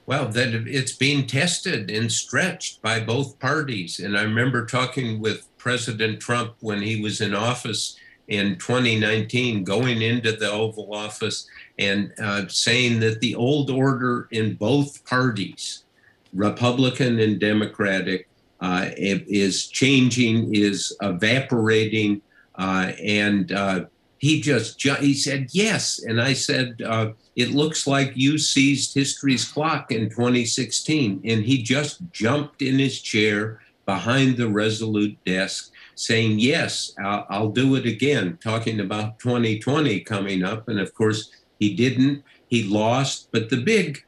Well, 0.06 0.28
that 0.28 0.54
it's 0.66 0.92
being 0.92 1.26
tested 1.26 1.90
and 1.90 2.10
stretched 2.10 2.80
by 2.80 3.00
both 3.00 3.38
parties. 3.38 4.00
And 4.00 4.16
I 4.16 4.22
remember 4.22 4.66
talking 4.66 5.20
with 5.20 5.46
President 5.58 6.20
Trump 6.20 6.54
when 6.60 6.82
he 6.82 7.00
was 7.00 7.20
in 7.20 7.34
office 7.34 7.96
in 8.28 8.56
2019, 8.58 9.64
going 9.64 10.00
into 10.02 10.32
the 10.32 10.50
Oval 10.50 10.94
Office 10.94 11.48
and 11.78 12.12
uh, 12.20 12.46
saying 12.48 13.00
that 13.00 13.20
the 13.20 13.34
old 13.34 13.70
order 13.70 14.28
in 14.30 14.54
both 14.54 15.04
parties, 15.04 15.84
Republican 16.32 17.18
and 17.20 17.40
Democratic, 17.40 18.28
uh, 18.60 18.90
is 18.96 19.66
changing, 19.68 20.54
is 20.54 20.94
evaporating, 21.00 22.20
uh, 22.56 22.92
and 23.02 23.52
uh, 23.52 23.84
he 24.18 24.40
just 24.40 24.82
he 24.82 25.14
said 25.14 25.48
yes, 25.52 26.02
and 26.02 26.20
I 26.20 26.34
said 26.34 26.82
uh, 26.82 27.12
it 27.36 27.52
looks 27.52 27.86
like 27.86 28.12
you 28.14 28.36
seized 28.36 28.94
history's 28.94 29.46
clock 29.46 29.90
in 29.90 30.10
2016, 30.10 31.22
and 31.24 31.42
he 31.42 31.62
just 31.62 32.02
jumped 32.12 32.60
in 32.60 32.78
his 32.78 33.00
chair 33.00 33.60
behind 33.86 34.36
the 34.36 34.48
Resolute 34.48 35.16
desk, 35.24 35.72
saying 35.94 36.38
yes, 36.38 36.92
I'll, 37.02 37.26
I'll 37.30 37.50
do 37.50 37.76
it 37.76 37.86
again, 37.86 38.38
talking 38.42 38.80
about 38.80 39.18
2020 39.20 40.00
coming 40.00 40.44
up, 40.44 40.68
and 40.68 40.78
of 40.78 40.94
course 40.94 41.30
he 41.58 41.74
didn't. 41.74 42.22
He 42.48 42.64
lost, 42.64 43.28
but 43.32 43.48
the 43.48 43.62
big 43.62 44.04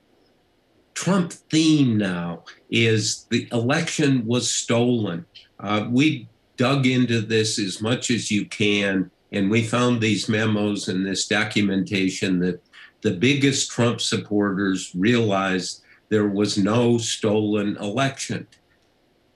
Trump 0.95 1.33
theme 1.33 1.97
now 1.97 2.45
is 2.71 3.27
the 3.31 3.49
election 3.53 4.27
was 4.27 4.51
stolen. 4.51 5.25
Uh, 5.59 5.87
we 5.91 6.29
dug 6.57 6.87
into 6.87 7.21
this 7.21 7.59
as 7.59 7.81
much 7.81 8.11
as 8.11 8.31
you 8.31 8.47
can 8.47 9.11
and 9.33 9.51
we 9.51 9.65
found 9.65 10.01
these 10.01 10.29
memos 10.29 10.89
and 10.89 11.07
this 11.07 11.27
documentation 11.27 12.39
that 12.41 12.63
the 13.01 13.13
biggest 13.13 13.71
Trump 13.71 14.01
supporters 14.01 14.93
realized 14.95 15.83
there 16.11 16.29
was 16.29 16.59
no 16.59 16.99
stolen 16.99 17.77
election. 17.79 18.47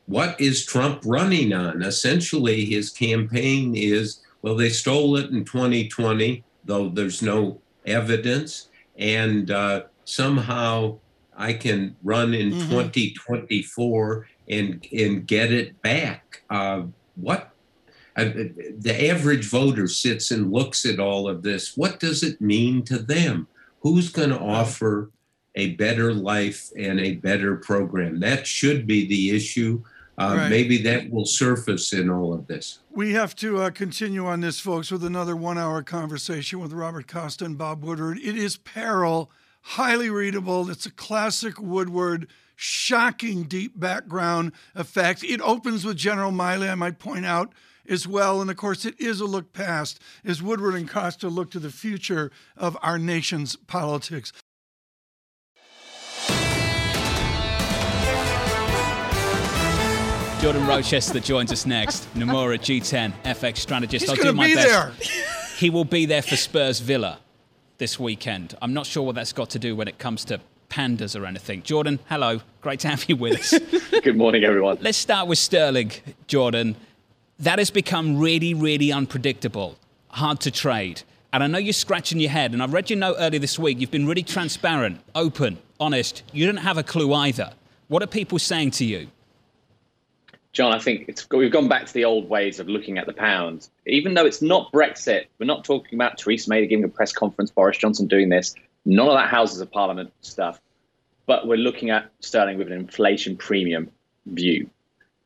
What 0.04 0.38
is 0.40 0.66
Trump 0.66 1.02
running 1.04 1.52
on? 1.52 1.82
Essentially, 1.82 2.66
his 2.66 2.90
campaign 2.90 3.74
is 3.74 4.20
well, 4.42 4.54
they 4.54 4.68
stole 4.68 5.16
it 5.16 5.30
in 5.30 5.44
2020, 5.44 6.44
though 6.64 6.88
there's 6.88 7.20
no 7.20 7.60
evidence. 7.84 8.68
And 8.96 9.50
uh, 9.50 9.84
somehow 10.04 10.98
I 11.36 11.52
can 11.52 11.96
run 12.02 12.34
in 12.34 12.50
mm-hmm. 12.50 12.70
2024 12.70 14.26
and, 14.48 14.86
and 14.92 15.26
get 15.26 15.52
it 15.52 15.80
back. 15.82 16.42
Uh, 16.48 16.84
what 17.16 17.52
the 18.16 19.08
average 19.10 19.44
voter 19.46 19.86
sits 19.86 20.30
and 20.30 20.52
looks 20.52 20.86
at 20.86 20.98
all 20.98 21.28
of 21.28 21.42
this. 21.42 21.76
What 21.76 22.00
does 22.00 22.22
it 22.22 22.40
mean 22.40 22.82
to 22.84 22.98
them? 22.98 23.46
Who's 23.80 24.10
going 24.10 24.30
to 24.30 24.38
offer 24.38 25.10
a 25.54 25.74
better 25.74 26.14
life 26.14 26.70
and 26.78 26.98
a 26.98 27.16
better 27.16 27.56
program? 27.56 28.20
That 28.20 28.46
should 28.46 28.86
be 28.86 29.06
the 29.06 29.36
issue. 29.36 29.82
Uh, 30.18 30.34
right. 30.38 30.48
Maybe 30.48 30.78
that 30.78 31.10
will 31.10 31.26
surface 31.26 31.92
in 31.92 32.08
all 32.08 32.32
of 32.32 32.46
this. 32.46 32.78
We 32.90 33.12
have 33.12 33.36
to 33.36 33.58
uh, 33.60 33.70
continue 33.70 34.24
on 34.26 34.40
this, 34.40 34.58
folks, 34.58 34.90
with 34.90 35.04
another 35.04 35.36
one 35.36 35.58
hour 35.58 35.82
conversation 35.82 36.58
with 36.58 36.72
Robert 36.72 37.06
Costa 37.06 37.44
and 37.44 37.58
Bob 37.58 37.84
Woodward. 37.84 38.18
It 38.18 38.34
is 38.34 38.56
Peril, 38.56 39.30
highly 39.70 40.08
readable. 40.08 40.70
It's 40.70 40.86
a 40.86 40.92
classic 40.92 41.60
Woodward, 41.60 42.28
shocking 42.54 43.42
deep 43.42 43.78
background 43.78 44.52
effect. 44.76 45.24
It 45.24 45.40
opens 45.40 45.84
with 45.84 45.96
General 45.96 46.30
Milley, 46.30 46.70
I 46.70 46.76
might 46.76 47.00
point 47.00 47.26
out 47.26 47.52
as 47.88 48.06
well. 48.06 48.40
And 48.40 48.48
of 48.48 48.56
course, 48.56 48.84
it 48.84 48.98
is 49.00 49.20
a 49.20 49.26
look 49.26 49.52
past 49.52 50.00
as 50.24 50.40
Woodward 50.40 50.74
and 50.74 50.88
Costa 50.88 51.28
look 51.28 51.50
to 51.50 51.58
the 51.58 51.70
future 51.70 52.30
of 52.56 52.78
our 52.80 52.96
nation's 52.96 53.56
politics. 53.56 54.32
Jordan 60.40 60.66
Rochester 60.66 61.18
joins 61.18 61.50
us 61.50 61.66
next. 61.66 62.06
Nomura 62.14 62.56
G10 62.56 63.12
FX 63.24 63.56
strategist. 63.56 64.04
He's 64.04 64.10
I'll 64.10 64.24
do 64.24 64.32
my 64.32 64.54
best. 64.54 64.68
There. 64.68 64.92
He 65.56 65.70
will 65.70 65.84
be 65.84 66.06
there 66.06 66.22
for 66.22 66.36
Spurs 66.36 66.78
Villa 66.78 67.18
this 67.78 67.98
weekend. 67.98 68.56
I'm 68.62 68.74
not 68.74 68.86
sure 68.86 69.02
what 69.02 69.14
that's 69.14 69.32
got 69.32 69.50
to 69.50 69.58
do 69.58 69.76
when 69.76 69.88
it 69.88 69.98
comes 69.98 70.24
to 70.26 70.40
pandas 70.68 71.18
or 71.18 71.26
anything. 71.26 71.62
Jordan, 71.62 71.98
hello. 72.08 72.40
Great 72.60 72.80
to 72.80 72.88
have 72.88 73.04
you 73.08 73.16
with 73.16 73.38
us. 73.38 73.58
Good 74.02 74.16
morning, 74.16 74.44
everyone. 74.44 74.78
Let's 74.80 74.98
start 74.98 75.28
with 75.28 75.38
Sterling, 75.38 75.92
Jordan 76.26 76.76
that 77.38 77.58
has 77.58 77.70
become 77.70 78.18
really, 78.18 78.54
really 78.54 78.92
unpredictable, 78.92 79.76
hard 80.08 80.40
to 80.40 80.50
trade. 80.50 81.02
And 81.32 81.42
I 81.42 81.46
know 81.46 81.58
you're 81.58 81.72
scratching 81.72 82.18
your 82.18 82.30
head, 82.30 82.52
and 82.52 82.62
I've 82.62 82.72
read 82.72 82.88
your 82.88 82.98
note 82.98 83.16
earlier 83.18 83.40
this 83.40 83.58
week. 83.58 83.78
You've 83.78 83.90
been 83.90 84.06
really 84.06 84.22
transparent, 84.22 85.00
open, 85.14 85.58
honest. 85.78 86.22
You 86.32 86.46
don't 86.46 86.56
have 86.58 86.78
a 86.78 86.82
clue 86.82 87.12
either. 87.12 87.52
What 87.88 88.02
are 88.02 88.06
people 88.06 88.38
saying 88.38 88.70
to 88.72 88.84
you? 88.84 89.08
John, 90.56 90.72
I 90.72 90.78
think 90.78 91.14
we've 91.30 91.52
gone 91.52 91.68
back 91.68 91.84
to 91.84 91.92
the 91.92 92.06
old 92.06 92.30
ways 92.30 92.60
of 92.60 92.66
looking 92.66 92.96
at 92.96 93.04
the 93.04 93.12
pound. 93.12 93.68
Even 93.84 94.14
though 94.14 94.24
it's 94.24 94.40
not 94.40 94.72
Brexit, 94.72 95.26
we're 95.38 95.44
not 95.44 95.66
talking 95.66 95.98
about 95.98 96.16
Theresa 96.16 96.48
May 96.48 96.66
giving 96.66 96.82
a 96.82 96.88
press 96.88 97.12
conference, 97.12 97.50
Boris 97.50 97.76
Johnson 97.76 98.06
doing 98.06 98.30
this. 98.30 98.54
None 98.86 99.06
of 99.06 99.12
that 99.12 99.28
Houses 99.28 99.60
of 99.60 99.70
Parliament 99.70 100.14
stuff. 100.22 100.58
But 101.26 101.46
we're 101.46 101.58
looking 101.58 101.90
at 101.90 102.10
sterling 102.20 102.56
with 102.56 102.68
an 102.68 102.72
inflation 102.72 103.36
premium 103.36 103.90
view. 104.24 104.70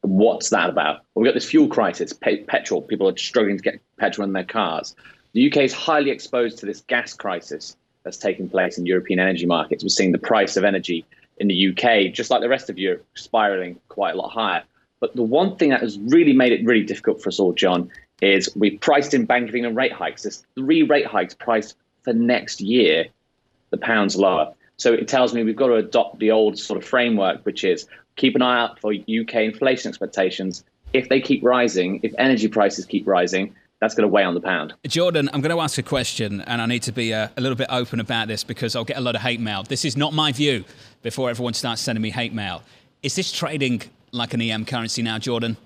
What's 0.01 0.51
that 0.51 0.69
about? 0.69 1.03
Well, 1.15 1.23
we've 1.23 1.29
got 1.29 1.35
this 1.35 1.49
fuel 1.49 1.69
crisis, 1.69 2.13
pe- 2.13 2.43
petrol. 2.43 2.83
People 2.83 3.09
are 3.09 3.17
struggling 3.17 3.57
to 3.57 3.63
get 3.63 3.81
petrol 3.99 4.27
in 4.27 4.33
their 4.33 4.43
cars. 4.43 4.97
The 5.35 5.49
UK 5.49 5.59
is 5.59 5.73
highly 5.73 6.11
exposed 6.11 6.59
to 6.59 6.67
this 6.67 6.81
gas 6.81 7.15
crisis 7.15 7.77
that's 8.03 8.17
taking 8.17 8.49
place 8.49 8.79
in 8.79 8.87
European 8.87 9.21
energy 9.21 9.47
markets. 9.47 9.85
We're 9.85 9.91
seeing 9.91 10.11
the 10.11 10.19
price 10.19 10.57
of 10.57 10.65
energy 10.65 11.05
in 11.39 11.47
the 11.47 11.69
UK, 11.69 12.13
just 12.13 12.33
like 12.33 12.41
the 12.41 12.49
rest 12.49 12.69
of 12.69 12.81
Europe, 12.81 13.07
spiraling 13.15 13.79
quite 13.89 14.17
a 14.17 14.19
lot 14.19 14.31
higher. 14.31 14.65
But 15.01 15.17
the 15.17 15.23
one 15.23 15.57
thing 15.57 15.71
that 15.71 15.81
has 15.81 15.99
really 15.99 16.35
made 16.35 16.53
it 16.53 16.65
really 16.65 16.85
difficult 16.85 17.23
for 17.23 17.29
us 17.29 17.41
all, 17.41 17.53
John, 17.53 17.91
is 18.21 18.55
we've 18.55 18.79
priced 18.81 19.15
in 19.15 19.25
Bank 19.25 19.49
of 19.49 19.55
England 19.55 19.77
rate 19.77 19.93
hikes. 19.93 20.23
There's 20.23 20.45
three 20.55 20.83
rate 20.83 21.07
hikes 21.07 21.35
priced 21.35 21.77
for 22.03 22.13
next 22.13 22.61
year. 22.61 23.07
The 23.71 23.79
pound's 23.79 24.17
lower. 24.17 24.53
So 24.77 24.93
it 24.93 25.09
tells 25.09 25.35
me 25.35 25.43
we've 25.43 25.57
got 25.57 25.69
to 25.69 25.75
adopt 25.75 26.19
the 26.19 26.31
old 26.31 26.59
sort 26.59 26.79
of 26.79 26.89
framework, 26.89 27.45
which 27.45 27.65
is 27.65 27.87
keep 28.17 28.35
an 28.35 28.43
eye 28.43 28.61
out 28.61 28.79
for 28.79 28.93
UK 28.93 29.35
inflation 29.37 29.89
expectations. 29.89 30.65
If 30.93 31.09
they 31.09 31.21
keep 31.21 31.43
rising, 31.43 32.01
if 32.03 32.13
energy 32.19 32.49
prices 32.49 32.85
keep 32.85 33.07
rising, 33.07 33.55
that's 33.81 33.95
going 33.95 34.03
to 34.03 34.09
weigh 34.09 34.25
on 34.25 34.35
the 34.35 34.41
pound. 34.41 34.75
Jordan, 34.87 35.31
I'm 35.33 35.41
going 35.41 35.55
to 35.55 35.63
ask 35.63 35.79
a 35.79 35.83
question, 35.83 36.43
and 36.43 36.61
I 36.61 36.67
need 36.67 36.83
to 36.83 36.93
be 36.93 37.13
a, 37.13 37.25
uh, 37.25 37.29
a, 37.39 37.41
little 37.41 37.57
bit 37.57 37.69
open 37.71 38.01
about 38.01 38.29
this 38.29 38.45
because 38.45 38.77
I'll 38.77 38.85
get 38.85 38.99
a 38.99 39.01
lot 39.01 39.15
of 39.15 39.23
hate 39.23 39.41
mail. 39.41 39.63
This 39.63 39.85
is 39.85 39.97
not 39.97 40.13
my 40.13 40.33
view 40.33 40.65
before 41.03 41.31
everyone 41.31 41.55
starts 41.55 41.81
sending 41.81 42.03
me 42.03 42.11
hate 42.11 42.35
mail. 42.35 42.63
Is 43.03 43.17
this 43.17 43.33
trading 43.33 43.83
like 44.13 44.35
an 44.35 44.43
EM 44.43 44.65
currency 44.65 45.03
now, 45.03 45.19
Jordan? 45.19 45.57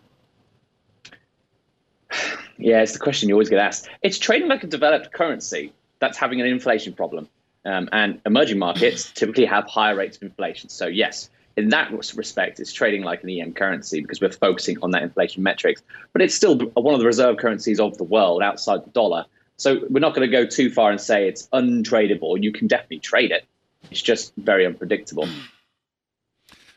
Yeah, 2.58 2.82
it's 2.82 2.92
the 2.92 2.98
question 2.98 3.28
you 3.28 3.34
always 3.34 3.48
get 3.48 3.58
asked. 3.58 3.88
It's 4.02 4.18
trading 4.18 4.48
like 4.48 4.62
a 4.62 4.66
developed 4.66 5.12
currency 5.12 5.72
that's 5.98 6.16
having 6.16 6.40
an 6.40 6.46
inflation 6.46 6.92
problem. 6.92 7.28
Um, 7.64 7.88
and 7.92 8.20
emerging 8.26 8.58
markets 8.58 9.10
typically 9.10 9.46
have 9.46 9.66
higher 9.68 9.96
rates 9.96 10.16
of 10.18 10.22
inflation. 10.22 10.68
So, 10.68 10.86
yes, 10.86 11.30
in 11.56 11.70
that 11.70 11.90
respect, 12.14 12.60
it's 12.60 12.72
trading 12.72 13.02
like 13.02 13.22
an 13.22 13.30
EM 13.30 13.54
currency 13.54 14.00
because 14.00 14.20
we're 14.20 14.30
focusing 14.30 14.76
on 14.82 14.90
that 14.90 15.02
inflation 15.02 15.42
metrics. 15.42 15.82
But 16.12 16.22
it's 16.22 16.34
still 16.34 16.58
one 16.58 16.94
of 16.94 17.00
the 17.00 17.06
reserve 17.06 17.38
currencies 17.38 17.80
of 17.80 17.96
the 17.96 18.04
world 18.04 18.42
outside 18.42 18.84
the 18.84 18.90
dollar. 18.90 19.24
So 19.56 19.80
we're 19.88 20.00
not 20.00 20.14
going 20.14 20.28
to 20.28 20.32
go 20.32 20.46
too 20.46 20.70
far 20.70 20.90
and 20.90 21.00
say 21.00 21.28
it's 21.28 21.48
untradeable. 21.48 22.42
You 22.42 22.52
can 22.52 22.66
definitely 22.66 22.98
trade 22.98 23.30
it. 23.30 23.46
It's 23.90 24.02
just 24.02 24.32
very 24.36 24.66
unpredictable. 24.66 25.28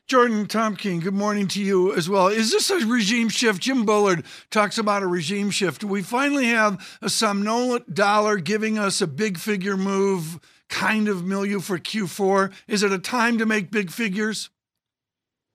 Jordan 0.07 0.45
Tompkin, 0.45 1.03
good 1.03 1.13
morning 1.13 1.49
to 1.49 1.61
you 1.61 1.93
as 1.93 2.07
well. 2.07 2.29
Is 2.29 2.49
this 2.49 2.69
a 2.69 2.77
regime 2.85 3.27
shift? 3.27 3.61
Jim 3.61 3.85
Bullard 3.85 4.23
talks 4.49 4.77
about 4.77 5.03
a 5.03 5.07
regime 5.07 5.49
shift. 5.49 5.83
We 5.83 6.01
finally 6.01 6.45
have 6.45 6.97
a 7.01 7.09
somnolent 7.09 7.93
dollar 7.93 8.37
giving 8.37 8.79
us 8.79 9.01
a 9.01 9.07
big 9.07 9.37
figure 9.37 9.75
move 9.75 10.39
kind 10.69 11.09
of 11.09 11.25
milieu 11.25 11.59
for 11.59 11.77
Q4? 11.77 12.53
Is 12.69 12.83
it 12.83 12.93
a 12.93 12.99
time 12.99 13.37
to 13.39 13.45
make 13.45 13.69
big 13.69 13.91
figures? 13.91 14.49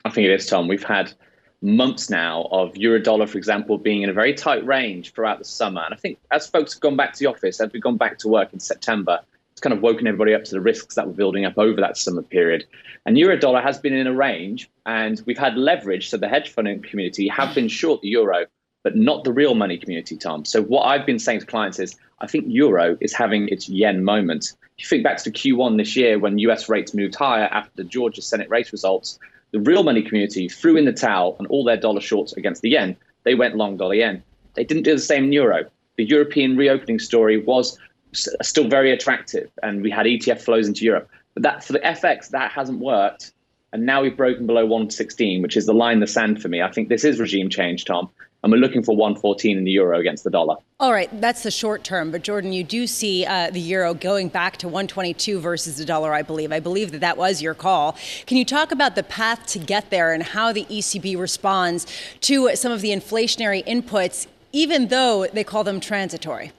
I 0.04 0.10
think 0.10 0.26
it 0.26 0.32
is, 0.32 0.44
Tom. 0.44 0.68
We've 0.68 0.84
had 0.84 1.14
months 1.62 2.10
now 2.10 2.46
of 2.50 2.76
euro 2.76 3.00
dollar, 3.00 3.26
for 3.26 3.38
example, 3.38 3.78
being 3.78 4.02
in 4.02 4.10
a 4.10 4.12
very 4.12 4.34
tight 4.34 4.66
range 4.66 5.14
throughout 5.14 5.38
the 5.38 5.46
summer. 5.46 5.80
And 5.80 5.94
I 5.94 5.96
think 5.96 6.18
as 6.30 6.46
folks 6.46 6.74
have 6.74 6.82
gone 6.82 6.96
back 6.96 7.14
to 7.14 7.18
the 7.18 7.26
office, 7.26 7.58
as 7.58 7.72
we've 7.72 7.80
gone 7.80 7.96
back 7.96 8.18
to 8.18 8.28
work 8.28 8.52
in 8.52 8.60
September, 8.60 9.20
it's 9.52 9.60
kind 9.60 9.72
of 9.72 9.82
woken 9.82 10.06
everybody 10.06 10.34
up 10.34 10.44
to 10.44 10.50
the 10.50 10.60
risks 10.60 10.94
that 10.94 11.06
were 11.06 11.12
building 11.12 11.44
up 11.44 11.58
over 11.58 11.80
that 11.80 11.96
summer 11.96 12.22
period. 12.22 12.64
And 13.04 13.18
euro 13.18 13.36
dollar 13.38 13.60
has 13.60 13.78
been 13.78 13.92
in 13.92 14.06
a 14.06 14.14
range, 14.14 14.70
and 14.86 15.22
we've 15.26 15.38
had 15.38 15.56
leverage. 15.56 16.08
So 16.08 16.16
the 16.16 16.28
hedge 16.28 16.50
fund 16.50 16.84
community 16.84 17.28
have 17.28 17.54
been 17.54 17.68
short 17.68 18.00
the 18.00 18.08
euro, 18.08 18.46
but 18.82 18.96
not 18.96 19.24
the 19.24 19.32
real 19.32 19.54
money 19.54 19.76
community, 19.76 20.16
Tom. 20.16 20.44
So 20.44 20.62
what 20.62 20.82
I've 20.82 21.06
been 21.06 21.18
saying 21.18 21.40
to 21.40 21.46
clients 21.46 21.78
is, 21.78 21.94
I 22.20 22.26
think 22.26 22.46
euro 22.48 22.96
is 23.00 23.12
having 23.12 23.48
its 23.48 23.68
yen 23.68 24.04
moment. 24.04 24.52
If 24.78 24.84
you 24.84 24.88
think 24.88 25.04
back 25.04 25.22
to 25.22 25.30
Q1 25.30 25.76
this 25.76 25.96
year 25.96 26.18
when 26.18 26.38
US 26.38 26.68
rates 26.68 26.94
moved 26.94 27.14
higher 27.14 27.48
after 27.50 27.72
the 27.74 27.84
Georgia 27.84 28.22
Senate 28.22 28.48
race 28.48 28.72
results, 28.72 29.18
the 29.50 29.60
real 29.60 29.82
money 29.82 30.02
community 30.02 30.48
threw 30.48 30.76
in 30.76 30.86
the 30.86 30.92
towel 30.92 31.36
and 31.38 31.46
all 31.48 31.62
their 31.62 31.76
dollar 31.76 32.00
shorts 32.00 32.32
against 32.32 32.62
the 32.62 32.70
yen. 32.70 32.96
They 33.24 33.34
went 33.34 33.56
long 33.56 33.76
dollar 33.76 33.94
yen. 33.94 34.22
They 34.54 34.64
didn't 34.64 34.84
do 34.84 34.94
the 34.94 35.00
same 35.00 35.24
in 35.24 35.32
euro. 35.32 35.64
The 35.96 36.04
European 36.04 36.56
reopening 36.56 36.98
story 36.98 37.38
was 37.38 37.78
still 38.12 38.68
very 38.68 38.92
attractive, 38.92 39.50
and 39.62 39.82
we 39.82 39.90
had 39.90 40.06
ETF 40.06 40.42
flows 40.42 40.68
into 40.68 40.84
Europe. 40.84 41.08
But 41.34 41.42
that 41.44 41.64
for 41.64 41.72
the 41.72 41.80
FX, 41.80 42.28
that 42.30 42.50
hasn't 42.52 42.80
worked. 42.80 43.32
And 43.72 43.86
now 43.86 44.02
we've 44.02 44.16
broken 44.16 44.46
below 44.46 44.66
116, 44.66 45.40
which 45.40 45.56
is 45.56 45.64
the 45.64 45.72
line 45.72 45.94
in 45.94 46.00
the 46.00 46.06
sand 46.06 46.42
for 46.42 46.48
me. 46.48 46.60
I 46.60 46.70
think 46.70 46.90
this 46.90 47.04
is 47.04 47.18
regime 47.18 47.48
change, 47.48 47.86
Tom. 47.86 48.10
and 48.42 48.52
we're 48.52 48.58
looking 48.58 48.82
for 48.82 48.94
114 48.94 49.56
in 49.56 49.64
the 49.64 49.70
euro 49.70 49.98
against 49.98 50.24
the 50.24 50.30
dollar. 50.30 50.56
All 50.78 50.92
right, 50.92 51.08
that's 51.22 51.42
the 51.42 51.50
short 51.50 51.84
term. 51.84 52.10
But 52.10 52.22
Jordan, 52.22 52.52
you 52.52 52.64
do 52.64 52.86
see 52.86 53.24
uh, 53.24 53.50
the 53.50 53.60
euro 53.60 53.94
going 53.94 54.28
back 54.28 54.58
to 54.58 54.68
122 54.68 55.40
versus 55.40 55.78
the 55.78 55.86
dollar, 55.86 56.12
I 56.12 56.20
believe. 56.20 56.52
I 56.52 56.60
believe 56.60 56.92
that 56.92 57.00
that 57.00 57.16
was 57.16 57.40
your 57.40 57.54
call. 57.54 57.96
Can 58.26 58.36
you 58.36 58.44
talk 58.44 58.72
about 58.72 58.94
the 58.94 59.04
path 59.04 59.46
to 59.46 59.58
get 59.58 59.88
there 59.88 60.12
and 60.12 60.22
how 60.22 60.52
the 60.52 60.66
ECB 60.66 61.16
responds 61.16 61.86
to 62.22 62.54
some 62.56 62.72
of 62.72 62.82
the 62.82 62.90
inflationary 62.90 63.64
inputs, 63.64 64.26
even 64.52 64.88
though 64.88 65.26
they 65.28 65.44
call 65.44 65.64
them 65.64 65.80
transitory? 65.80 66.52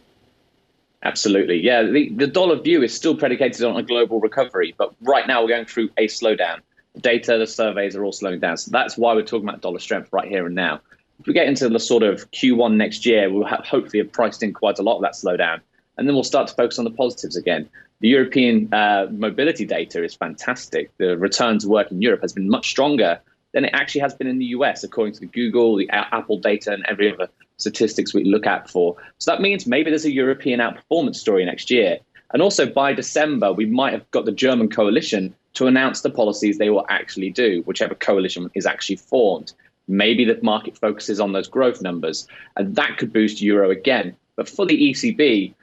Absolutely. 1.03 1.61
Yeah, 1.61 1.83
the, 1.83 2.09
the 2.09 2.27
dollar 2.27 2.55
view 2.55 2.81
is 2.81 2.93
still 2.93 3.15
predicated 3.15 3.63
on 3.63 3.75
a 3.75 3.83
global 3.83 4.19
recovery, 4.19 4.73
but 4.77 4.93
right 5.01 5.27
now 5.27 5.41
we're 5.41 5.49
going 5.49 5.65
through 5.65 5.89
a 5.97 6.07
slowdown. 6.07 6.61
The 6.95 7.01
data, 7.01 7.37
the 7.37 7.47
surveys 7.47 7.95
are 7.95 8.05
all 8.05 8.13
slowing 8.13 8.39
down. 8.39 8.57
So 8.57 8.71
that's 8.71 8.97
why 8.97 9.13
we're 9.13 9.23
talking 9.23 9.47
about 9.47 9.61
dollar 9.61 9.79
strength 9.79 10.09
right 10.13 10.27
here 10.27 10.45
and 10.45 10.55
now 10.55 10.79
if 11.19 11.27
we 11.27 11.33
get 11.33 11.47
into 11.47 11.69
the 11.69 11.79
sort 11.79 12.03
of 12.03 12.29
Q1 12.31 12.75
next 12.75 13.05
year, 13.05 13.31
we'll 13.31 13.45
have 13.45 13.65
hopefully 13.65 13.99
have 13.99 14.11
priced 14.11 14.43
in 14.43 14.53
quite 14.53 14.79
a 14.79 14.81
lot 14.81 14.97
of 14.97 15.01
that 15.03 15.13
slowdown. 15.13 15.61
And 15.97 16.07
then 16.07 16.15
we'll 16.15 16.23
start 16.23 16.47
to 16.47 16.53
focus 16.53 16.79
on 16.79 16.85
the 16.85 16.91
positives 16.91 17.37
again. 17.37 17.69
The 17.99 18.09
European 18.09 18.73
uh, 18.73 19.07
mobility 19.09 19.65
data 19.65 20.03
is 20.03 20.15
fantastic. 20.15 20.91
The 20.97 21.17
return 21.17 21.59
to 21.59 21.69
work 21.69 21.91
in 21.91 22.01
Europe 22.01 22.21
has 22.21 22.33
been 22.33 22.49
much 22.49 22.69
stronger 22.69 23.21
than 23.53 23.63
it 23.63 23.71
actually 23.73 24.01
has 24.01 24.13
been 24.13 24.27
in 24.27 24.39
the 24.39 24.47
US, 24.47 24.83
according 24.83 25.13
to 25.13 25.19
the 25.21 25.27
Google, 25.27 25.77
the 25.77 25.89
Apple 25.91 26.39
data, 26.39 26.73
and 26.73 26.83
every 26.89 27.13
other 27.13 27.29
statistics 27.57 28.13
we 28.13 28.23
look 28.23 28.45
at 28.45 28.69
for. 28.69 28.95
So 29.17 29.31
that 29.31 29.41
means 29.41 29.65
maybe 29.65 29.89
there's 29.89 30.05
a 30.05 30.11
European 30.11 30.59
outperformance 30.59 31.15
story 31.15 31.45
next 31.45 31.69
year. 31.71 31.99
And 32.33 32.41
also 32.41 32.65
by 32.65 32.93
December, 32.93 33.53
we 33.53 33.65
might 33.65 33.93
have 33.93 34.09
got 34.11 34.25
the 34.25 34.31
German 34.31 34.69
coalition 34.69 35.35
to 35.53 35.67
announce 35.67 36.01
the 36.01 36.09
policies 36.09 36.57
they 36.57 36.71
will 36.71 36.85
actually 36.89 37.29
do, 37.29 37.61
whichever 37.65 37.93
coalition 37.93 38.49
is 38.55 38.65
actually 38.65 38.95
formed. 38.95 39.53
Maybe 39.87 40.25
the 40.25 40.39
market 40.41 40.77
focuses 40.77 41.19
on 41.19 41.33
those 41.33 41.47
growth 41.47 41.81
numbers, 41.81 42.27
and 42.57 42.75
that 42.75 42.97
could 42.97 43.13
boost 43.13 43.41
euro 43.41 43.69
again. 43.69 44.15
But 44.35 44.49
for 44.49 44.65
the 44.65 44.91
ECB, 44.91 45.53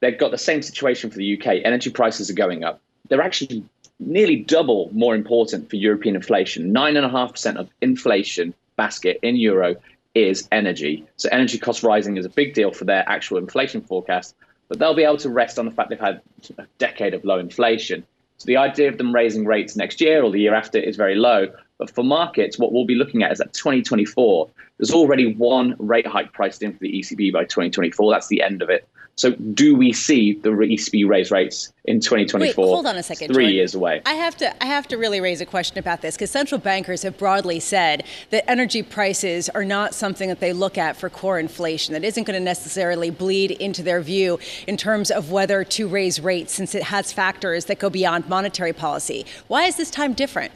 they've 0.00 0.18
got 0.18 0.30
the 0.30 0.38
same 0.38 0.60
situation 0.60 1.10
for 1.10 1.16
the 1.16 1.40
UK. 1.40 1.62
Energy 1.64 1.90
prices 1.90 2.28
are 2.28 2.34
going 2.34 2.64
up. 2.64 2.80
They're 3.08 3.22
actually 3.22 3.64
nearly 3.98 4.36
double 4.36 4.90
more 4.92 5.14
important 5.14 5.70
for 5.70 5.76
European 5.76 6.16
inflation. 6.16 6.72
Nine 6.72 6.96
and 6.96 7.06
a 7.06 7.08
half 7.08 7.32
percent 7.32 7.58
of 7.58 7.70
inflation 7.80 8.54
basket 8.76 9.18
in 9.22 9.36
euro 9.36 9.76
is 10.14 10.48
energy. 10.50 11.06
So 11.16 11.28
energy 11.30 11.58
cost 11.58 11.82
rising 11.82 12.16
is 12.16 12.26
a 12.26 12.30
big 12.30 12.54
deal 12.54 12.72
for 12.72 12.84
their 12.84 13.08
actual 13.08 13.38
inflation 13.38 13.80
forecast. 13.80 14.34
But 14.68 14.78
they'll 14.78 14.94
be 14.94 15.04
able 15.04 15.18
to 15.18 15.30
rest 15.30 15.58
on 15.58 15.64
the 15.64 15.70
fact 15.70 15.90
they've 15.90 15.98
had 15.98 16.20
a 16.58 16.66
decade 16.78 17.14
of 17.14 17.24
low 17.24 17.38
inflation. 17.38 18.04
So 18.38 18.46
the 18.46 18.56
idea 18.56 18.88
of 18.88 18.98
them 18.98 19.14
raising 19.14 19.44
rates 19.44 19.76
next 19.76 20.00
year 20.00 20.22
or 20.22 20.30
the 20.30 20.40
year 20.40 20.54
after 20.54 20.78
is 20.78 20.96
very 20.96 21.16
low. 21.16 21.48
But 21.78 21.90
for 21.90 22.04
markets, 22.04 22.58
what 22.58 22.72
we'll 22.72 22.86
be 22.86 22.94
looking 22.94 23.22
at 23.22 23.32
is 23.32 23.38
that 23.38 23.52
2024, 23.52 24.48
there's 24.78 24.92
already 24.92 25.34
one 25.34 25.76
rate 25.78 26.06
hike 26.06 26.32
priced 26.32 26.62
in 26.62 26.72
for 26.72 26.78
the 26.78 26.92
ECB 26.92 27.32
by 27.32 27.44
2024. 27.44 28.12
That's 28.12 28.28
the 28.28 28.42
end 28.42 28.62
of 28.62 28.70
it. 28.70 28.88
So, 29.20 29.32
do 29.32 29.76
we 29.76 29.92
see 29.92 30.32
the 30.32 30.48
ECB 30.48 31.06
raise 31.06 31.30
rates 31.30 31.70
in 31.84 32.00
2024? 32.00 32.64
Wait, 32.64 32.70
hold 32.70 32.86
on 32.86 32.96
a 32.96 33.02
second. 33.02 33.26
Three 33.26 33.44
Jordan. 33.44 33.54
years 33.54 33.74
away. 33.74 34.00
I 34.06 34.14
have 34.14 34.34
to. 34.38 34.62
I 34.62 34.66
have 34.66 34.88
to 34.88 34.96
really 34.96 35.20
raise 35.20 35.42
a 35.42 35.46
question 35.46 35.78
about 35.78 36.00
this 36.00 36.16
because 36.16 36.30
central 36.30 36.58
bankers 36.58 37.02
have 37.02 37.18
broadly 37.18 37.60
said 37.60 38.04
that 38.30 38.50
energy 38.50 38.82
prices 38.82 39.50
are 39.50 39.62
not 39.62 39.92
something 39.92 40.30
that 40.30 40.40
they 40.40 40.54
look 40.54 40.78
at 40.78 40.96
for 40.96 41.10
core 41.10 41.38
inflation. 41.38 41.92
That 41.92 42.02
isn't 42.02 42.24
going 42.24 42.38
to 42.38 42.42
necessarily 42.42 43.10
bleed 43.10 43.50
into 43.50 43.82
their 43.82 44.00
view 44.00 44.38
in 44.66 44.78
terms 44.78 45.10
of 45.10 45.30
whether 45.30 45.64
to 45.64 45.86
raise 45.86 46.18
rates, 46.18 46.54
since 46.54 46.74
it 46.74 46.84
has 46.84 47.12
factors 47.12 47.66
that 47.66 47.78
go 47.78 47.90
beyond 47.90 48.26
monetary 48.26 48.72
policy. 48.72 49.26
Why 49.48 49.64
is 49.64 49.76
this 49.76 49.90
time 49.90 50.14
different? 50.14 50.50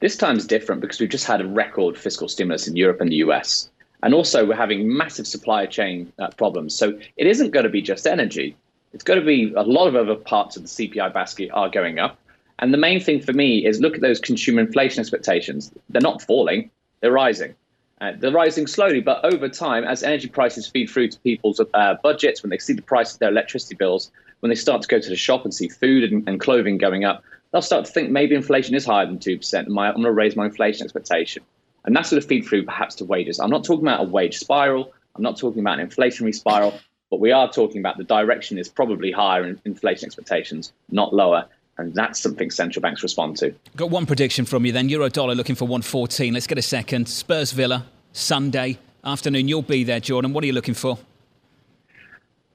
This 0.00 0.16
time 0.16 0.38
is 0.38 0.46
different 0.46 0.80
because 0.80 0.98
we've 0.98 1.10
just 1.10 1.26
had 1.26 1.42
a 1.42 1.46
record 1.46 1.98
fiscal 1.98 2.26
stimulus 2.26 2.66
in 2.66 2.74
Europe 2.74 3.02
and 3.02 3.12
the 3.12 3.16
US. 3.16 3.68
And 4.02 4.14
also, 4.14 4.46
we're 4.46 4.54
having 4.54 4.96
massive 4.96 5.26
supply 5.26 5.66
chain 5.66 6.12
uh, 6.18 6.28
problems. 6.28 6.74
So 6.74 6.98
it 7.16 7.26
isn't 7.26 7.50
going 7.50 7.64
to 7.64 7.70
be 7.70 7.82
just 7.82 8.06
energy. 8.06 8.56
It's 8.92 9.04
going 9.04 9.18
to 9.18 9.26
be 9.26 9.52
a 9.54 9.62
lot 9.62 9.88
of 9.88 9.96
other 9.96 10.14
parts 10.14 10.56
of 10.56 10.62
the 10.62 10.68
CPI 10.68 11.12
basket 11.12 11.50
are 11.52 11.68
going 11.68 11.98
up. 11.98 12.18
And 12.60 12.72
the 12.72 12.78
main 12.78 13.00
thing 13.00 13.20
for 13.20 13.32
me 13.32 13.66
is 13.66 13.80
look 13.80 13.94
at 13.94 14.00
those 14.00 14.20
consumer 14.20 14.60
inflation 14.60 15.00
expectations. 15.00 15.72
They're 15.90 16.00
not 16.00 16.22
falling, 16.22 16.70
they're 17.00 17.12
rising. 17.12 17.54
Uh, 18.00 18.12
they're 18.16 18.32
rising 18.32 18.68
slowly, 18.68 19.00
but 19.00 19.24
over 19.24 19.48
time, 19.48 19.82
as 19.82 20.04
energy 20.04 20.28
prices 20.28 20.68
feed 20.68 20.88
through 20.88 21.08
to 21.08 21.18
people's 21.20 21.60
uh, 21.74 21.94
budgets, 22.02 22.42
when 22.42 22.50
they 22.50 22.58
see 22.58 22.72
the 22.72 22.82
price 22.82 23.12
of 23.12 23.18
their 23.18 23.30
electricity 23.30 23.74
bills, 23.74 24.10
when 24.40 24.50
they 24.50 24.54
start 24.54 24.82
to 24.82 24.88
go 24.88 25.00
to 25.00 25.08
the 25.08 25.16
shop 25.16 25.44
and 25.44 25.52
see 25.52 25.68
food 25.68 26.04
and, 26.04 26.28
and 26.28 26.40
clothing 26.40 26.78
going 26.78 27.04
up, 27.04 27.24
they'll 27.52 27.62
start 27.62 27.84
to 27.86 27.92
think 27.92 28.10
maybe 28.10 28.36
inflation 28.36 28.76
is 28.76 28.84
higher 28.84 29.04
than 29.04 29.18
2%, 29.18 29.54
and 29.54 29.68
my, 29.68 29.88
I'm 29.88 29.94
going 29.94 30.04
to 30.04 30.12
raise 30.12 30.36
my 30.36 30.46
inflation 30.46 30.84
expectation. 30.84 31.42
And 31.84 31.94
that's 31.96 32.10
going 32.10 32.20
to 32.20 32.26
feed 32.26 32.44
through 32.44 32.64
perhaps 32.64 32.94
to 32.96 33.04
wages. 33.04 33.38
I'm 33.40 33.50
not 33.50 33.64
talking 33.64 33.84
about 33.84 34.00
a 34.00 34.04
wage 34.04 34.38
spiral, 34.38 34.92
I'm 35.16 35.22
not 35.22 35.36
talking 35.36 35.60
about 35.60 35.80
an 35.80 35.88
inflationary 35.88 36.34
spiral, 36.34 36.78
but 37.10 37.20
we 37.20 37.32
are 37.32 37.50
talking 37.50 37.80
about 37.80 37.96
the 37.96 38.04
direction 38.04 38.58
is 38.58 38.68
probably 38.68 39.10
higher 39.10 39.44
in 39.44 39.60
inflation 39.64 40.06
expectations, 40.06 40.72
not 40.90 41.14
lower. 41.14 41.46
And 41.78 41.94
that's 41.94 42.20
something 42.20 42.50
central 42.50 42.82
banks 42.82 43.02
respond 43.02 43.36
to. 43.38 43.54
Got 43.76 43.90
one 43.90 44.04
prediction 44.04 44.44
from 44.44 44.66
you 44.66 44.72
then. 44.72 44.88
Euro 44.88 45.08
dollar 45.08 45.34
looking 45.34 45.54
for 45.54 45.64
114. 45.64 46.34
Let's 46.34 46.48
get 46.48 46.58
a 46.58 46.62
second. 46.62 47.08
Spurs 47.08 47.52
Villa, 47.52 47.86
Sunday 48.12 48.78
afternoon. 49.04 49.46
You'll 49.46 49.62
be 49.62 49.84
there, 49.84 50.00
Jordan. 50.00 50.32
What 50.32 50.42
are 50.42 50.46
you 50.48 50.52
looking 50.52 50.74
for? 50.74 50.98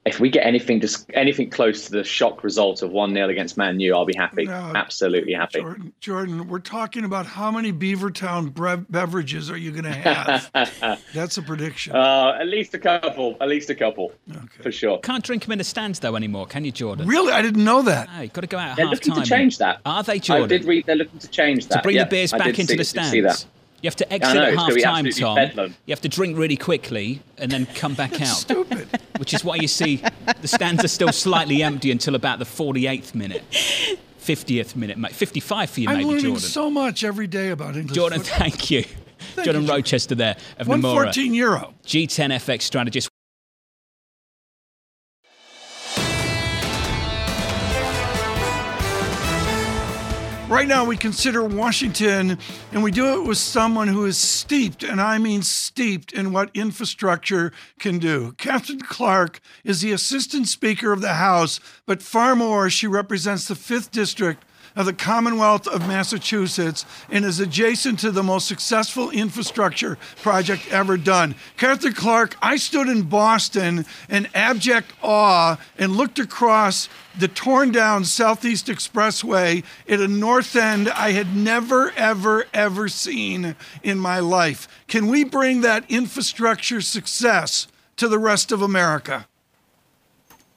If 0.05 0.19
we 0.19 0.29
get 0.29 0.45
anything 0.45 0.81
just 0.81 1.09
anything 1.13 1.49
close 1.49 1.85
to 1.85 1.91
the 1.91 2.03
shock 2.03 2.43
result 2.43 2.81
of 2.81 2.91
one 2.91 3.13
0 3.13 3.29
against 3.29 3.57
Man 3.57 3.79
U, 3.79 3.95
I'll 3.95 4.05
be 4.05 4.15
happy. 4.15 4.45
No, 4.45 4.73
Absolutely 4.75 5.33
happy. 5.33 5.61
Jordan, 5.61 5.93
Jordan, 6.01 6.47
we're 6.47 6.59
talking 6.59 7.05
about 7.05 7.25
how 7.25 7.51
many 7.51 7.71
Beavertown 7.71 8.53
bre- 8.53 8.83
beverages 8.89 9.49
are 9.49 9.57
you 9.57 9.71
going 9.71 9.85
to 9.85 9.91
have? 9.91 10.99
That's 11.13 11.37
a 11.37 11.41
prediction. 11.41 11.95
Uh, 11.95 12.37
at 12.39 12.47
least 12.47 12.73
a 12.73 12.79
couple. 12.79 13.37
At 13.39 13.47
least 13.47 13.69
a 13.69 13.75
couple. 13.75 14.11
Okay. 14.29 14.63
For 14.63 14.71
sure. 14.71 14.99
Can't 14.99 15.23
drink 15.23 15.43
them 15.43 15.53
in 15.53 15.57
the 15.57 15.63
stands 15.63 15.99
though 15.99 16.15
anymore, 16.15 16.47
can 16.47 16.65
you, 16.65 16.71
Jordan? 16.71 17.07
Really, 17.07 17.31
I 17.31 17.41
didn't 17.41 17.63
know 17.63 17.81
that. 17.83 18.09
No, 18.13 18.21
you've 18.21 18.33
got 18.33 18.41
to 18.41 18.47
go 18.47 18.57
out. 18.57 18.75
They're 18.75 18.85
looking 18.85 19.13
to 19.13 19.23
change 19.23 19.57
that. 19.59 19.79
Are 19.85 20.03
they, 20.03 20.19
Jordan? 20.19 20.45
I 20.45 20.47
did 20.47 20.65
read 20.65 20.85
they're 20.85 20.95
looking 20.95 21.19
to 21.19 21.29
change 21.29 21.67
that. 21.67 21.77
To 21.77 21.81
bring 21.81 21.95
yeah, 21.95 22.03
the 22.03 22.09
beers 22.09 22.31
back 22.31 22.59
into 22.59 22.75
the 22.75 22.83
stands. 22.83 23.47
You 23.83 23.87
have 23.87 23.97
to 23.97 24.13
exit 24.13 24.35
know, 24.35 24.43
at 24.43 24.55
half 24.55 24.81
time, 24.81 25.09
Tom. 25.09 25.35
Bedlam. 25.35 25.75
You 25.85 25.91
have 25.91 25.99
to 26.01 26.09
drink 26.09 26.37
really 26.37 26.55
quickly 26.55 27.21
and 27.37 27.51
then 27.51 27.65
come 27.65 27.95
back 27.95 28.13
out. 28.21 28.27
Stupid. 28.27 28.87
Which 29.23 29.33
is 29.33 29.45
why 29.45 29.55
you 29.55 29.69
see 29.69 30.03
the 30.41 30.49
stands 30.49 30.83
are 30.83 30.89
still 30.89 31.13
slightly 31.13 31.63
empty 31.63 31.91
until 31.91 32.13
about 32.13 32.39
the 32.39 32.45
48th 32.45 33.15
minute. 33.15 33.41
50th 34.19 34.75
minute, 34.75 34.97
mate. 34.97 35.13
55 35.13 35.69
for 35.69 35.79
you, 35.79 35.88
I'm 35.88 35.95
maybe, 35.95 36.09
learning 36.09 36.23
Jordan. 36.23 36.41
so 36.41 36.69
much 36.69 37.05
every 37.05 37.27
day 37.27 37.51
about 37.51 37.77
English. 37.77 37.95
Jordan, 37.95 38.19
football. 38.19 38.39
thank 38.39 38.69
you. 38.69 38.83
Thank 39.36 39.45
Jordan 39.45 39.62
you, 39.63 39.69
Rochester 39.69 40.13
there 40.15 40.36
of 40.59 40.67
114 40.67 41.31
Nomura. 41.31 41.36
euro. 41.38 41.73
G10 41.86 42.33
FX 42.36 42.63
strategist. 42.63 43.12
Right 50.53 50.67
now, 50.67 50.85
we 50.85 50.97
consider 50.97 51.43
Washington, 51.43 52.37
and 52.71 52.83
we 52.83 52.91
do 52.91 53.19
it 53.19 53.27
with 53.27 53.39
someone 53.39 53.87
who 53.87 54.05
is 54.05 54.19
steeped, 54.19 54.83
and 54.83 55.01
I 55.01 55.17
mean 55.17 55.41
steeped, 55.41 56.13
in 56.13 56.31
what 56.31 56.51
infrastructure 56.53 57.51
can 57.79 57.97
do. 57.97 58.33
Katherine 58.33 58.81
Clark 58.81 59.39
is 59.63 59.81
the 59.81 59.91
Assistant 59.91 60.47
Speaker 60.47 60.91
of 60.91 61.01
the 61.01 61.15
House, 61.15 61.59
but 61.87 62.03
far 62.03 62.35
more, 62.35 62.69
she 62.69 62.85
represents 62.85 63.47
the 63.47 63.55
5th 63.55 63.89
District 63.89 64.45
of 64.75 64.86
the 64.86 64.93
Commonwealth 64.93 65.67
of 65.67 65.88
Massachusetts 65.88 66.86
and 67.09 67.25
is 67.25 67.39
adjacent 67.39 67.99
to 67.99 68.12
the 68.12 68.23
most 68.23 68.47
successful 68.47 69.09
infrastructure 69.12 69.97
project 70.21 70.67
ever 70.71 70.97
done. 70.97 71.36
Katherine 71.57 71.93
Clark, 71.93 72.36
I 72.41 72.55
stood 72.55 72.88
in 72.88 73.03
Boston 73.03 73.86
in 74.09 74.27
abject 74.33 74.91
awe 75.01 75.57
and 75.77 75.95
looked 75.95 76.19
across 76.19 76.89
the 77.17 77.27
torn 77.27 77.71
down 77.71 78.05
Southeast 78.05 78.67
Expressway 78.67 79.63
at 79.88 79.99
a 79.99 80.07
north 80.07 80.55
end 80.55 80.89
I 80.89 81.12
had 81.12 81.36
never, 81.36 81.91
ever, 81.91 82.45
ever 82.53 82.88
seen 82.88 83.55
in 83.83 83.99
my 83.99 84.19
life. 84.19 84.67
Can 84.88 85.07
we 85.07 85.23
bring 85.23 85.62
that 85.62 85.89
infrastructure 85.89 86.81
success 86.81 87.67
to 87.97 88.07
the 88.07 88.19
rest 88.19 88.51
of 88.51 88.62
America? 88.62 89.27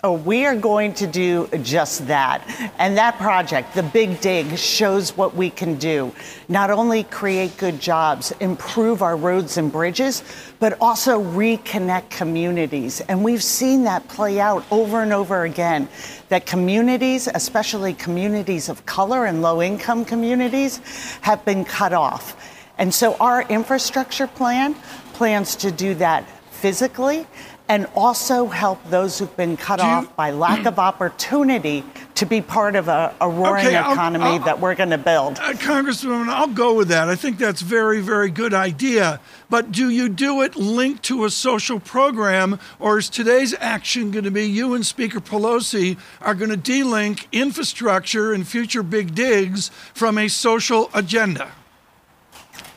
Oh, 0.04 0.12
we 0.12 0.44
are 0.44 0.54
going 0.54 0.92
to 0.94 1.06
do 1.06 1.48
just 1.62 2.06
that. 2.08 2.44
And 2.78 2.98
that 2.98 3.16
project, 3.16 3.74
the 3.74 3.82
Big 3.82 4.20
Dig, 4.20 4.58
shows 4.58 5.16
what 5.16 5.34
we 5.34 5.48
can 5.48 5.76
do. 5.76 6.14
Not 6.50 6.70
only 6.70 7.04
create 7.04 7.56
good 7.56 7.80
jobs, 7.80 8.30
improve 8.32 9.00
our 9.00 9.16
roads 9.16 9.56
and 9.56 9.72
bridges, 9.72 10.22
but 10.58 10.76
also 10.82 11.22
reconnect 11.22 12.10
communities. 12.10 13.00
And 13.00 13.24
we've 13.24 13.42
seen 13.42 13.84
that 13.84 14.06
play 14.06 14.38
out 14.38 14.66
over 14.70 15.00
and 15.00 15.14
over 15.14 15.44
again. 15.44 15.88
That 16.28 16.44
communities, 16.44 17.26
especially 17.26 17.94
communities 17.94 18.68
of 18.68 18.84
color 18.84 19.24
and 19.24 19.40
low 19.40 19.62
income 19.62 20.04
communities, 20.04 20.76
have 21.22 21.42
been 21.46 21.64
cut 21.64 21.94
off. 21.94 22.36
And 22.76 22.92
so 22.92 23.14
our 23.14 23.42
infrastructure 23.48 24.26
plan 24.26 24.74
plans 25.14 25.56
to 25.56 25.70
do 25.70 25.94
that 25.94 26.28
physically 26.50 27.26
and 27.68 27.86
also 27.96 28.46
help 28.46 28.78
those 28.90 29.18
who've 29.18 29.36
been 29.36 29.56
cut 29.56 29.80
Do 29.80 29.84
you- 29.86 29.90
off 29.92 30.14
by 30.16 30.30
lack 30.30 30.66
of 30.66 30.78
opportunity 30.78 31.82
to 32.14 32.24
be 32.24 32.40
part 32.40 32.76
of 32.76 32.86
a, 32.88 33.12
a 33.20 33.28
roaring 33.28 33.66
Okay, 33.66 33.76
I'll- 33.76 33.92
economy 33.92 34.24
I'll- 34.24 34.38
that 34.44 34.60
we're 34.60 34.74
going 34.76 34.90
to 34.90 34.98
build. 34.98 35.38
Uh, 35.38 35.52
Congresswoman, 35.54 36.28
I'll 36.28 36.46
go 36.46 36.74
with 36.74 36.88
that. 36.88 37.08
I 37.08 37.16
think 37.16 37.38
that's 37.38 37.60
very, 37.62 38.00
very 38.00 38.30
good 38.30 38.54
idea. 38.54 39.20
But 39.50 39.72
do 39.72 39.90
you 39.90 40.08
do 40.08 40.42
it 40.42 40.54
linked 40.56 41.02
to 41.04 41.24
a 41.24 41.30
social 41.30 41.80
program, 41.80 42.58
or 42.78 42.98
is 42.98 43.08
today's 43.08 43.54
action 43.60 44.10
going 44.12 44.24
to 44.24 44.30
be 44.30 44.44
you 44.48 44.74
and 44.74 44.86
Speaker 44.86 45.20
Pelosi 45.20 45.98
are 46.22 46.34
going 46.34 46.50
to 46.50 46.56
delink 46.56 47.26
infrastructure 47.32 48.32
and 48.32 48.46
future 48.46 48.82
big 48.84 49.14
digs 49.14 49.70
from 49.92 50.18
a 50.18 50.28
social 50.28 50.88
agenda? 50.94 51.50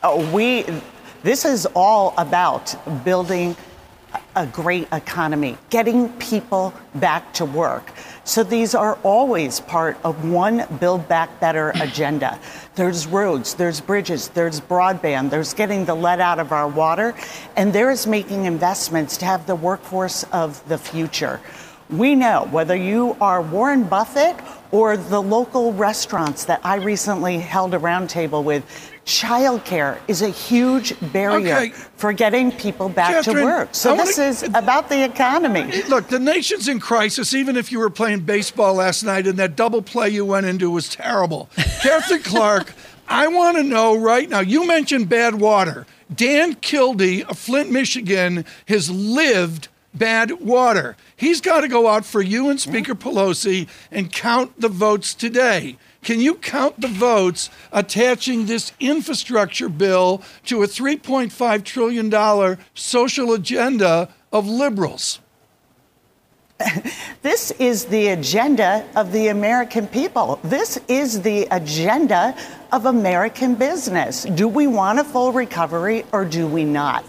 Oh, 0.02 0.28
we, 0.32 0.64
this 1.22 1.44
is 1.44 1.66
all 1.74 2.14
about 2.18 2.74
building 3.04 3.54
a 4.36 4.46
great 4.46 4.88
economy, 4.92 5.56
getting 5.70 6.08
people 6.18 6.72
back 6.94 7.32
to 7.34 7.44
work. 7.44 7.92
So 8.24 8.42
these 8.42 8.74
are 8.74 8.98
always 9.02 9.60
part 9.60 9.98
of 10.04 10.28
one 10.30 10.66
Build 10.78 11.08
Back 11.08 11.40
Better 11.40 11.70
agenda. 11.80 12.38
There's 12.74 13.06
roads, 13.06 13.54
there's 13.54 13.80
bridges, 13.80 14.28
there's 14.28 14.60
broadband, 14.60 15.30
there's 15.30 15.54
getting 15.54 15.84
the 15.84 15.94
lead 15.94 16.20
out 16.20 16.38
of 16.38 16.52
our 16.52 16.68
water, 16.68 17.14
and 17.56 17.72
there 17.72 17.90
is 17.90 18.06
making 18.06 18.44
investments 18.44 19.16
to 19.18 19.24
have 19.24 19.46
the 19.46 19.56
workforce 19.56 20.24
of 20.32 20.66
the 20.68 20.78
future. 20.78 21.40
We 21.90 22.14
know 22.14 22.46
whether 22.52 22.76
you 22.76 23.16
are 23.20 23.42
Warren 23.42 23.82
Buffett 23.82 24.36
or 24.70 24.96
the 24.96 25.20
local 25.20 25.72
restaurants 25.72 26.44
that 26.44 26.60
I 26.62 26.76
recently 26.76 27.38
held 27.38 27.74
a 27.74 27.78
roundtable 27.78 28.44
with, 28.44 28.64
childcare 29.10 29.98
is 30.06 30.22
a 30.22 30.28
huge 30.28 30.94
barrier 31.12 31.56
Okay. 31.56 31.68
for 31.96 32.12
getting 32.12 32.52
people 32.52 32.88
back 32.88 33.24
to 33.24 33.32
work. 33.32 33.70
So 33.72 33.90
wanna- 33.94 34.04
this 34.04 34.18
is 34.18 34.42
about 34.54 34.88
the 34.88 35.02
economy. 35.04 35.82
Look, 35.88 36.08
the 36.08 36.20
nation's 36.20 36.68
in 36.68 36.78
crisis, 36.78 37.34
even 37.34 37.56
if 37.56 37.72
you 37.72 37.80
were 37.80 37.90
playing 37.90 38.20
baseball 38.20 38.74
last 38.74 39.02
night 39.02 39.26
and 39.26 39.36
that 39.38 39.56
double 39.56 39.82
play 39.82 40.08
you 40.10 40.24
went 40.24 40.46
into 40.46 40.70
was 40.70 40.88
terrible. 40.88 41.48
Katherine 41.82 42.22
Clark, 42.22 42.72
I 43.08 43.26
want 43.26 43.56
to 43.56 43.64
know 43.64 43.96
right 43.96 44.28
now. 44.30 44.40
You 44.40 44.66
mentioned 44.66 45.08
bad 45.08 45.34
water. 45.40 45.86
Dan 46.14 46.54
Kildee 46.54 47.24
of 47.24 47.36
Flint, 47.38 47.70
Michigan, 47.70 48.44
has 48.68 48.90
lived 48.90 49.68
bad 49.92 50.40
water. 50.40 50.96
He's 51.16 51.40
got 51.40 51.62
to 51.62 51.68
go 51.68 51.88
out 51.88 52.04
for 52.04 52.22
you 52.22 52.48
and 52.48 52.60
Speaker 52.60 52.94
Pelosi 52.94 53.66
and 53.90 54.12
count 54.12 54.60
the 54.60 54.68
votes 54.68 55.14
today. 55.14 55.76
Can 56.02 56.20
you 56.20 56.34
count 56.34 56.80
the 56.80 56.88
votes 56.88 57.50
attaching 57.72 58.46
this 58.46 58.72
infrastructure 58.80 59.68
bill 59.68 60.22
to 60.46 60.62
a 60.62 60.66
$3.5 60.66 61.64
trillion 61.64 62.58
social 62.74 63.32
agenda 63.32 64.08
of 64.32 64.46
liberals? 64.46 65.20
This 67.22 67.50
is 67.52 67.84
the 67.84 68.08
agenda 68.08 68.88
of 68.96 69.12
the 69.12 69.28
American 69.28 69.86
people. 69.86 70.40
This 70.42 70.80
is 70.88 71.20
the 71.20 71.46
agenda 71.50 72.34
of 72.72 72.86
American 72.86 73.54
business. 73.54 74.24
Do 74.24 74.48
we 74.48 74.66
want 74.66 74.98
a 75.00 75.04
full 75.04 75.30
recovery 75.30 76.06
or 76.12 76.24
do 76.24 76.46
we 76.46 76.64
not? 76.64 77.04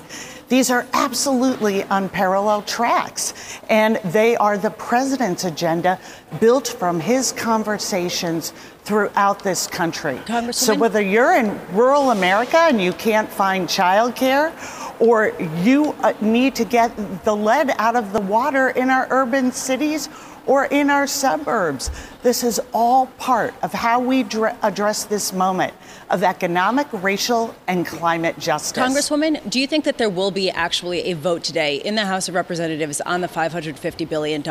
These 0.51 0.69
are 0.69 0.85
absolutely 0.91 1.83
unparalleled 1.83 2.67
tracks, 2.67 3.33
and 3.69 3.95
they 4.03 4.35
are 4.35 4.57
the 4.57 4.71
president's 4.71 5.45
agenda 5.45 5.97
built 6.41 6.67
from 6.67 6.99
his 6.99 7.31
conversations 7.31 8.51
throughout 8.83 9.45
this 9.45 9.65
country. 9.65 10.19
So 10.51 10.75
whether 10.75 10.99
you're 10.99 11.37
in 11.37 11.57
rural 11.71 12.11
America 12.11 12.57
and 12.57 12.81
you 12.81 12.91
can't 12.91 13.29
find 13.29 13.65
childcare, 13.65 14.51
or 14.99 15.31
you 15.63 15.95
uh, 16.01 16.11
need 16.19 16.55
to 16.55 16.65
get 16.65 16.91
the 17.23 17.33
lead 17.33 17.71
out 17.77 17.95
of 17.95 18.11
the 18.11 18.19
water 18.19 18.71
in 18.71 18.89
our 18.89 19.07
urban 19.09 19.53
cities 19.53 20.09
or 20.45 20.65
in 20.65 20.89
our 20.89 21.07
suburbs. 21.07 21.91
This 22.23 22.43
is 22.43 22.59
all 22.73 23.07
part 23.17 23.53
of 23.63 23.73
how 23.73 23.99
we 23.99 24.23
dr- 24.23 24.55
address 24.61 25.05
this 25.05 25.33
moment 25.33 25.73
of 26.09 26.23
economic, 26.23 26.87
racial, 26.91 27.55
and 27.67 27.85
climate 27.85 28.37
justice. 28.39 28.81
Congresswoman, 28.81 29.49
do 29.49 29.59
you 29.59 29.67
think 29.67 29.85
that 29.85 29.97
there 29.97 30.09
will 30.09 30.31
be 30.31 30.49
actually 30.49 31.11
a 31.11 31.13
vote 31.13 31.43
today 31.43 31.77
in 31.77 31.95
the 31.95 32.05
House 32.05 32.27
of 32.27 32.35
Representatives 32.35 33.01
on 33.01 33.21
the 33.21 33.27
$550 33.27 34.07
billion 34.09 34.41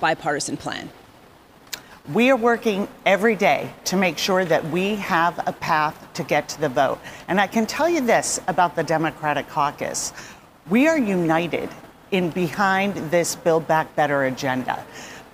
bipartisan 0.00 0.56
plan? 0.56 0.90
We 2.12 2.30
are 2.30 2.36
working 2.36 2.86
every 3.06 3.34
day 3.34 3.72
to 3.84 3.96
make 3.96 4.18
sure 4.18 4.44
that 4.44 4.66
we 4.66 4.96
have 4.96 5.42
a 5.48 5.52
path 5.52 6.06
to 6.14 6.22
get 6.22 6.48
to 6.50 6.60
the 6.60 6.68
vote. 6.68 6.98
And 7.28 7.40
I 7.40 7.46
can 7.46 7.64
tell 7.64 7.88
you 7.88 8.02
this 8.02 8.40
about 8.46 8.76
the 8.76 8.82
Democratic 8.82 9.48
caucus 9.48 10.12
we 10.70 10.88
are 10.88 10.98
united 10.98 11.68
in 12.10 12.30
behind 12.30 12.94
this 13.10 13.36
Build 13.36 13.66
Back 13.68 13.94
Better 13.96 14.24
agenda 14.24 14.82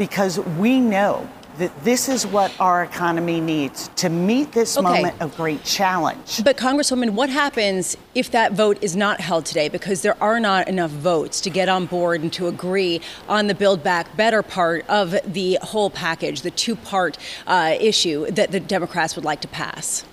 because 0.00 0.40
we 0.56 0.80
know 0.80 1.28
that 1.58 1.84
this 1.84 2.08
is 2.08 2.26
what 2.26 2.50
our 2.58 2.82
economy 2.82 3.38
needs 3.38 3.90
to 3.96 4.08
meet 4.08 4.50
this 4.52 4.78
Okay. 4.78 4.88
moment 4.88 5.14
of 5.20 5.36
great 5.36 5.62
challenge. 5.62 6.42
But, 6.42 6.56
Congresswoman, 6.56 7.10
what 7.10 7.28
happens 7.28 7.98
if 8.14 8.30
that 8.30 8.52
vote 8.52 8.78
is 8.80 8.96
not 8.96 9.20
held 9.20 9.44
today 9.44 9.68
because 9.68 10.00
there 10.00 10.16
are 10.22 10.40
not 10.40 10.68
enough 10.68 10.90
votes 10.90 11.38
to 11.42 11.50
get 11.50 11.68
on 11.68 11.84
board 11.84 12.22
and 12.22 12.32
to 12.32 12.46
agree 12.48 13.02
on 13.28 13.46
the 13.46 13.54
Build 13.54 13.82
Back 13.82 14.16
Better 14.16 14.42
part 14.42 14.86
of 14.88 15.14
the 15.30 15.58
whole 15.60 15.90
package, 15.90 16.40
the 16.40 16.50
two 16.50 16.76
part 16.76 17.18
uh, 17.46 17.76
issue 17.78 18.24
that 18.30 18.52
the 18.52 18.60
Democrats 18.60 19.14
would 19.14 19.26
like 19.26 19.42
to 19.42 19.48
pass? 19.48 20.06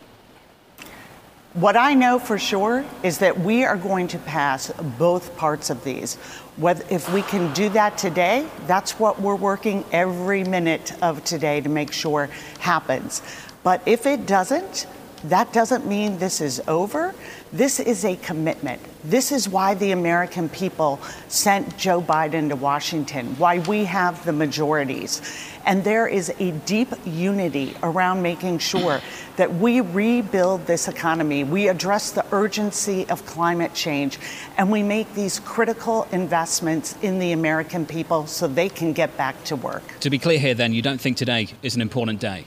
What 1.58 1.76
I 1.76 1.96
know 1.96 2.20
for 2.20 2.38
sure 2.38 2.86
is 3.02 3.18
that 3.18 3.40
we 3.40 3.66
are 3.66 3.78
going 3.78 4.10
to 4.10 4.20
pass 4.20 4.72
both 5.00 5.36
parts 5.38 5.72
of 5.72 5.84
these. 5.84 6.16
If 6.62 7.12
we 7.12 7.24
can 7.24 7.52
do 7.56 7.68
that 7.70 7.98
today, 7.98 8.48
that's 8.68 9.00
what 9.00 9.20
we're 9.20 9.34
working 9.34 9.84
every 9.92 10.44
minute 10.44 10.94
of 11.02 11.24
today 11.24 11.60
to 11.62 11.68
make 11.68 11.92
sure 11.92 12.30
happens. 12.60 13.24
But 13.64 13.82
if 13.88 14.06
it 14.06 14.28
doesn't, 14.28 14.86
that 15.26 15.52
doesn't 15.54 15.86
mean 15.86 16.20
this 16.20 16.42
is 16.42 16.62
over. 16.68 17.14
This 17.52 17.80
is 17.80 18.06
a 18.06 18.16
commitment. 18.18 18.82
This 19.04 19.32
is 19.32 19.50
why 19.50 19.74
the 19.74 19.92
American 19.92 20.50
people 20.50 21.00
sent 21.28 21.78
Joe 21.78 22.02
Biden 22.02 22.50
to 22.50 22.56
Washington, 22.56 23.36
why 23.38 23.60
we 23.60 23.86
have 23.86 24.24
the 24.26 24.34
majorities. 24.34 25.22
And 25.66 25.84
there 25.84 26.08
is 26.08 26.34
a 26.40 26.52
deep 26.52 26.90
unity 27.06 27.76
around 27.84 28.22
making 28.22 28.60
sure 28.60 29.02
that 29.38 29.54
we 29.56 29.82
rebuild 29.82 30.66
this 30.66 30.88
economy, 30.88 31.44
we 31.44 31.68
address 31.68 32.12
the 32.12 32.26
urgency 32.32 33.08
of 33.10 33.26
climate 33.26 33.74
change, 33.74 34.20
and 34.58 34.72
we 34.72 34.84
make 34.84 35.14
these 35.14 35.40
critical 35.40 36.08
investments 36.12 36.96
in 37.02 37.20
the 37.20 37.32
American 37.32 37.86
people 37.86 38.28
so 38.28 38.48
they 38.48 38.70
can 38.70 38.94
get 38.94 39.16
back 39.18 39.44
to 39.46 39.56
work. 39.56 39.84
To 40.02 40.10
be 40.10 40.20
clear 40.20 40.40
here, 40.40 40.54
then, 40.54 40.74
you 40.74 40.82
don't 40.82 41.00
think 41.00 41.18
today 41.18 41.50
is 41.64 41.76
an 41.76 41.82
important 41.82 42.20
day? 42.20 42.46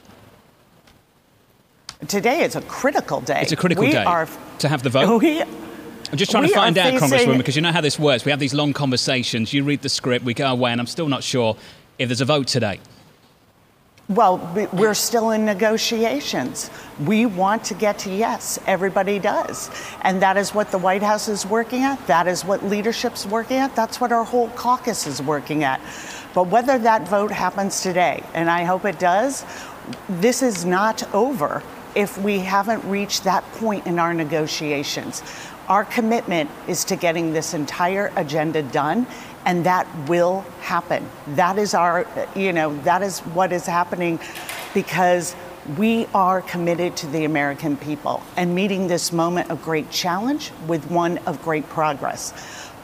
Today 2.08 2.42
is 2.44 2.56
a 2.56 2.62
critical 2.62 3.20
day. 3.20 3.42
It's 3.42 3.52
a 3.52 3.56
critical 3.56 3.84
we 3.84 3.92
day 3.92 4.04
Are, 4.04 4.26
to 4.58 4.68
have 4.68 4.82
the 4.82 4.90
vote. 4.90 5.20
we, 5.20 5.42
I'm 5.42 6.16
just 6.16 6.30
trying 6.30 6.48
to 6.48 6.54
find 6.54 6.76
out, 6.78 6.92
facing- 6.98 7.08
Congresswoman, 7.08 7.38
because 7.38 7.56
you 7.56 7.62
know 7.62 7.72
how 7.72 7.80
this 7.82 7.98
works. 7.98 8.24
We 8.24 8.30
have 8.30 8.40
these 8.40 8.54
long 8.54 8.72
conversations. 8.72 9.52
You 9.52 9.64
read 9.64 9.82
the 9.82 9.88
script, 9.88 10.24
we 10.24 10.34
go 10.34 10.46
away, 10.46 10.72
and 10.72 10.80
I'm 10.80 10.86
still 10.86 11.08
not 11.08 11.22
sure 11.22 11.56
if 11.98 12.08
there's 12.08 12.20
a 12.22 12.24
vote 12.24 12.46
today. 12.46 12.80
Well, 14.08 14.38
we- 14.56 14.66
we're 14.66 14.94
still 14.94 15.30
in 15.30 15.44
negotiations. 15.44 16.70
We 17.04 17.26
want 17.26 17.64
to 17.64 17.74
get 17.74 17.98
to 18.00 18.10
yes. 18.10 18.58
Everybody 18.66 19.18
does. 19.18 19.70
And 20.02 20.20
that 20.22 20.36
is 20.36 20.52
what 20.54 20.72
the 20.72 20.78
White 20.78 21.02
House 21.02 21.28
is 21.28 21.46
working 21.46 21.84
at. 21.84 22.04
That 22.06 22.26
is 22.26 22.44
what 22.44 22.64
leadership's 22.64 23.26
working 23.26 23.58
at. 23.58 23.76
That's 23.76 24.00
what 24.00 24.10
our 24.10 24.24
whole 24.24 24.48
caucus 24.50 25.06
is 25.06 25.22
working 25.22 25.62
at. 25.64 25.80
But 26.34 26.48
whether 26.48 26.76
that 26.78 27.06
vote 27.08 27.30
happens 27.30 27.82
today, 27.82 28.24
and 28.34 28.50
I 28.50 28.64
hope 28.64 28.84
it 28.84 28.98
does, 28.98 29.44
this 30.08 30.42
is 30.42 30.64
not 30.64 31.02
over 31.14 31.62
if 31.94 32.18
we 32.18 32.38
haven't 32.38 32.84
reached 32.84 33.24
that 33.24 33.44
point 33.52 33.86
in 33.86 33.98
our 33.98 34.14
negotiations. 34.14 35.22
Our 35.68 35.84
commitment 35.84 36.50
is 36.66 36.84
to 36.86 36.96
getting 36.96 37.32
this 37.32 37.54
entire 37.54 38.12
agenda 38.16 38.62
done, 38.62 39.06
and 39.46 39.64
that 39.66 39.86
will 40.08 40.40
happen. 40.60 41.08
That 41.28 41.58
is 41.58 41.74
our, 41.74 42.06
you 42.34 42.52
know, 42.52 42.76
that 42.82 43.02
is 43.02 43.20
what 43.20 43.52
is 43.52 43.66
happening 43.66 44.18
because 44.74 45.36
we 45.76 46.06
are 46.14 46.42
committed 46.42 46.96
to 46.96 47.06
the 47.08 47.24
American 47.24 47.76
people 47.76 48.22
and 48.36 48.54
meeting 48.54 48.88
this 48.88 49.12
moment 49.12 49.50
of 49.50 49.62
great 49.62 49.90
challenge 49.90 50.52
with 50.66 50.90
one 50.90 51.18
of 51.18 51.40
great 51.42 51.68
progress. 51.68 52.32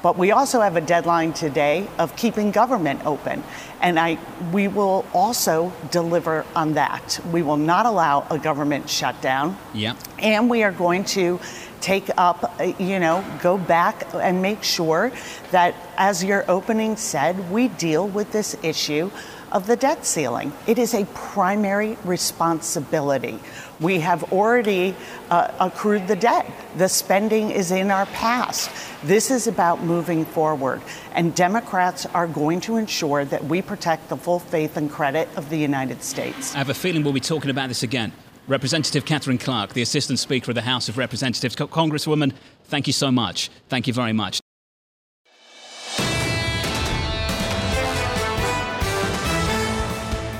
But 0.07 0.17
we 0.17 0.31
also 0.31 0.61
have 0.61 0.77
a 0.77 0.81
deadline 0.81 1.33
today 1.33 1.89
of 1.99 2.15
keeping 2.15 2.53
government 2.53 3.05
open. 3.05 3.43
And 3.81 3.99
I, 3.99 4.19
we 4.53 4.69
will 4.69 5.05
also 5.13 5.73
deliver 5.91 6.47
on 6.55 6.75
that. 6.75 7.19
We 7.33 7.43
will 7.43 7.57
not 7.57 7.87
allow 7.87 8.25
a 8.31 8.39
government 8.39 8.89
shutdown. 8.89 9.59
Yeah. 9.75 9.97
And 10.21 10.49
we 10.49 10.63
are 10.63 10.71
going 10.71 11.07
to 11.07 11.41
take 11.81 12.09
up, 12.17 12.55
you 12.79 13.01
know, 13.01 13.25
go 13.43 13.59
back 13.59 14.07
and 14.15 14.41
make 14.41 14.63
sure 14.63 15.11
that, 15.51 15.75
as 15.97 16.23
your 16.23 16.49
opening 16.49 16.97
said, 16.97 17.51
we 17.51 17.67
deal 17.67 18.07
with 18.07 18.31
this 18.31 18.57
issue 18.63 19.11
of 19.51 19.67
the 19.67 19.75
debt 19.75 20.07
ceiling. 20.07 20.53
It 20.69 20.79
is 20.79 20.95
a 20.95 21.05
primary 21.07 21.99
responsibility. 22.05 23.41
We 23.81 24.01
have 24.01 24.33
already 24.33 24.95
uh, 25.31 25.53
accrued 25.61 26.09
the 26.09 26.17
debt. 26.17 26.51
The 26.77 26.89
spending 26.89 27.51
is 27.51 27.71
in 27.71 27.91
our 27.91 28.07
past. 28.07 28.71
This 29.05 29.31
is 29.31 29.47
about 29.47 29.83
moving 29.83 30.25
forward. 30.25 30.81
And 31.13 31.35
Democrats 31.35 32.07
are 32.07 32.27
going 32.27 32.61
to 32.63 32.77
ensure 32.77 33.25
that 33.27 33.45
we 33.45 33.61
protect 33.61 34.09
the 34.09 34.17
full 34.17 34.39
faith 34.39 34.77
and 34.77 34.91
credit 34.91 35.29
of 35.37 35.51
the 35.51 35.59
United 35.59 36.03
States. 36.03 36.55
I 36.55 36.59
have 36.59 36.71
a 36.71 36.75
feeling 36.75 37.05
we'll 37.05 37.13
be 37.13 37.21
talking 37.21 37.51
about 37.51 37.69
this 37.69 37.83
again. 37.83 38.13
Representative 38.49 39.05
Katherine 39.05 39.39
Clark, 39.39 39.73
the 39.75 39.83
Assistant 39.83 40.21
Speaker 40.21 40.53
of 40.53 40.55
the 40.55 40.63
House 40.63 40.89
of 40.89 40.97
Representatives. 40.97 41.57
Congresswoman, 41.57 42.33
thank 42.65 42.87
you 42.87 42.93
so 42.93 43.11
much. 43.11 43.51
Thank 43.69 43.87
you 43.87 43.93
very 43.93 44.13
much. 44.13 44.41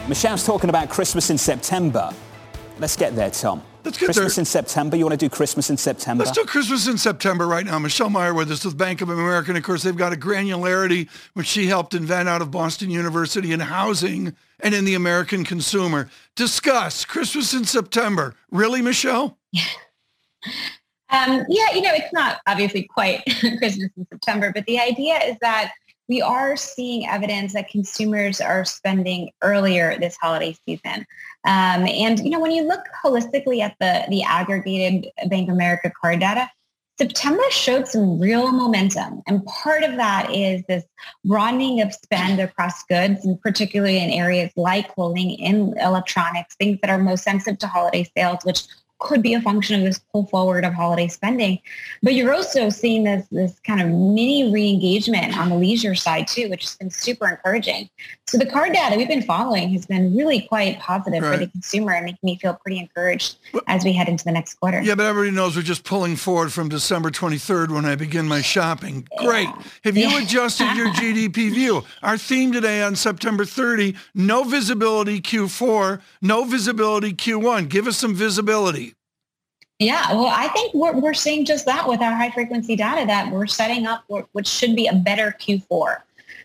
Michelle's 0.09 0.47
talking 0.47 0.71
about 0.71 0.89
Christmas 0.89 1.31
in 1.31 1.39
September. 1.39 2.13
Let's 2.79 2.97
get 2.97 3.17
there, 3.17 3.31
Tom. 3.31 3.63
Let's 3.85 3.97
get 3.97 4.07
Christmas 4.07 4.35
there. 4.35 4.43
in 4.43 4.45
September. 4.45 4.97
You 4.97 5.05
want 5.07 5.19
to 5.19 5.25
do 5.25 5.31
Christmas 5.31 5.71
in 5.71 5.77
September? 5.77 6.25
Let's 6.25 6.37
do 6.37 6.45
Christmas 6.45 6.87
in 6.89 6.99
September 6.99 7.47
right 7.47 7.65
now. 7.65 7.79
Michelle 7.79 8.11
Meyer 8.11 8.35
with 8.35 8.51
us 8.51 8.65
with 8.65 8.77
Bank 8.77 9.01
of 9.01 9.09
America. 9.09 9.51
And 9.51 9.57
of 9.57 9.65
course, 9.65 9.83
they've 9.83 9.97
got 9.97 10.13
a 10.13 10.17
granularity 10.17 11.09
which 11.33 11.47
she 11.47 11.67
helped 11.67 11.95
invent 11.95 12.29
out 12.29 12.43
of 12.43 12.51
Boston 12.51 12.91
University 12.91 13.53
in 13.53 13.61
housing 13.61 14.37
and 14.61 14.75
in 14.75 14.85
the 14.85 14.95
American 14.95 15.45
consumer. 15.45 16.11
Discuss 16.35 17.05
Christmas 17.05 17.55
in 17.55 17.65
September. 17.65 18.35
Really, 18.51 18.83
Michelle? 18.83 19.39
Um, 21.11 21.45
yeah, 21.49 21.73
you 21.73 21.83
know, 21.83 21.93
it's 21.95 22.13
not 22.13 22.41
obviously 22.49 22.83
quite 22.83 23.23
Christmas 23.41 23.91
in 23.97 24.07
September, 24.11 24.53
but 24.53 24.67
the 24.67 24.81
idea 24.81 25.19
is 25.19 25.37
that 25.41 25.73
we 26.09 26.23
are 26.23 26.57
seeing 26.57 27.07
evidence 27.07 27.53
that 27.53 27.69
consumers 27.69 28.41
are 28.41 28.65
spending 28.65 29.31
earlier 29.43 29.99
this 29.99 30.17
holiday 30.21 30.57
season. 30.67 31.07
Um, 31.47 31.87
and, 31.87 32.19
you 32.19 32.31
know, 32.31 32.41
when 32.41 32.51
you 32.51 32.65
look 32.65 32.85
holistically 33.05 33.61
at 33.61 33.77
the, 33.81 34.05
the 34.09 34.23
aggregated 34.25 35.11
Bank 35.29 35.49
of 35.49 35.55
America 35.55 35.93
card 36.01 36.21
data, 36.21 36.51
September 36.99 37.43
showed 37.51 37.87
some 37.87 38.19
real 38.19 38.51
momentum. 38.51 39.23
And 39.27 39.45
part 39.45 39.83
of 39.83 39.97
that 39.97 40.35
is 40.35 40.63
this 40.67 40.83
broadening 41.25 41.83
of 41.83 41.93
spend 41.93 42.41
across 42.41 42.83
goods, 42.85 43.25
and 43.25 43.41
particularly 43.41 43.99
in 43.99 44.11
areas 44.11 44.51
like 44.57 44.95
clothing, 44.95 45.33
in 45.33 45.75
electronics, 45.79 46.57
things 46.57 46.79
that 46.81 46.91
are 46.91 46.99
most 46.99 47.23
sensitive 47.23 47.59
to 47.61 47.67
holiday 47.67 48.11
sales, 48.17 48.39
which 48.45 48.63
could 48.99 49.23
be 49.23 49.35
a 49.35 49.41
function 49.41 49.79
of 49.79 49.85
this 49.85 49.99
pull 50.13 50.27
forward 50.27 50.65
of 50.65 50.73
holiday 50.73 51.09
spending. 51.09 51.59
But 52.03 52.15
you're 52.15 52.33
also 52.33 52.71
seeing 52.71 53.05
this 53.05 53.27
this 53.31 53.61
kind 53.61 53.81
of 53.81 53.89
mini 53.89 54.51
re-engagement 54.53 55.37
on 55.39 55.51
the 55.51 55.57
leisure 55.57 55.95
side 55.95 56.27
too, 56.27 56.49
which 56.49 56.63
has 56.63 56.77
been 56.77 56.91
super 56.91 57.29
encouraging. 57.29 57.91
So 58.27 58.39
the 58.39 58.47
card 58.47 58.73
data 58.73 58.97
we've 58.97 59.07
been 59.07 59.23
following 59.23 59.71
has 59.71 59.87
been 59.87 60.17
really 60.17 60.43
quite 60.43 60.81
positive 60.81 61.23
right. 61.23 61.33
for 61.33 61.39
the 61.39 61.47
consumer 61.47 61.93
and 61.93 62.07
making 62.07 62.19
me 62.25 62.37
feel 62.39 62.55
pretty 62.55 62.81
encouraged 62.81 63.37
as 63.69 63.85
we 63.85 63.93
head 63.93 64.09
into 64.09 64.25
the 64.25 64.33
next 64.33 64.55
quarter. 64.55 64.83
Yeah, 64.83 64.97
but 64.97 65.07
everybody 65.07 65.31
knows 65.31 65.55
we're 65.55 65.63
just 65.63 65.85
pulling 65.85 66.17
forward 66.17 66.53
from 66.53 66.69
December 66.69 67.11
23rd 67.11 67.71
when 67.71 67.85
I 67.85 67.95
begin 67.95 68.27
my 68.27 68.43
shopping. 68.43 69.07
Great. 69.19 69.49
Yeah. 69.49 69.63
Have 69.85 69.97
you 69.97 70.19
adjusted 70.19 70.75
your 70.75 70.89
GDP 70.95 71.53
view? 71.53 71.85
Our 72.03 72.19
theme 72.19 72.51
today 72.51 72.83
on 72.83 72.97
September 72.97 73.45
30, 73.45 73.95
no 74.15 74.43
visibility 74.43 75.21
Q4, 75.21 76.01
no 76.21 76.45
visibility 76.45 77.13
Q1. 77.13 77.69
Give 77.69 77.87
us 77.87 77.97
some 77.97 78.15
visibility. 78.15 78.96
Yeah, 79.79 80.15
well, 80.15 80.33
I 80.35 80.49
think 80.49 80.73
we're, 80.73 80.99
we're 80.99 81.15
seeing 81.15 81.45
just 81.45 81.67
that 81.67 81.87
with 81.87 82.01
our 82.01 82.15
high 82.15 82.31
frequency 82.31 82.77
data 82.77 83.07
that 83.07 83.31
we're 83.31 83.47
setting 83.47 83.87
up 83.87 84.05
what 84.09 84.47
should 84.47 84.75
be 84.75 84.87
a 84.87 84.95
better 84.95 85.37
Q4. 85.39 85.99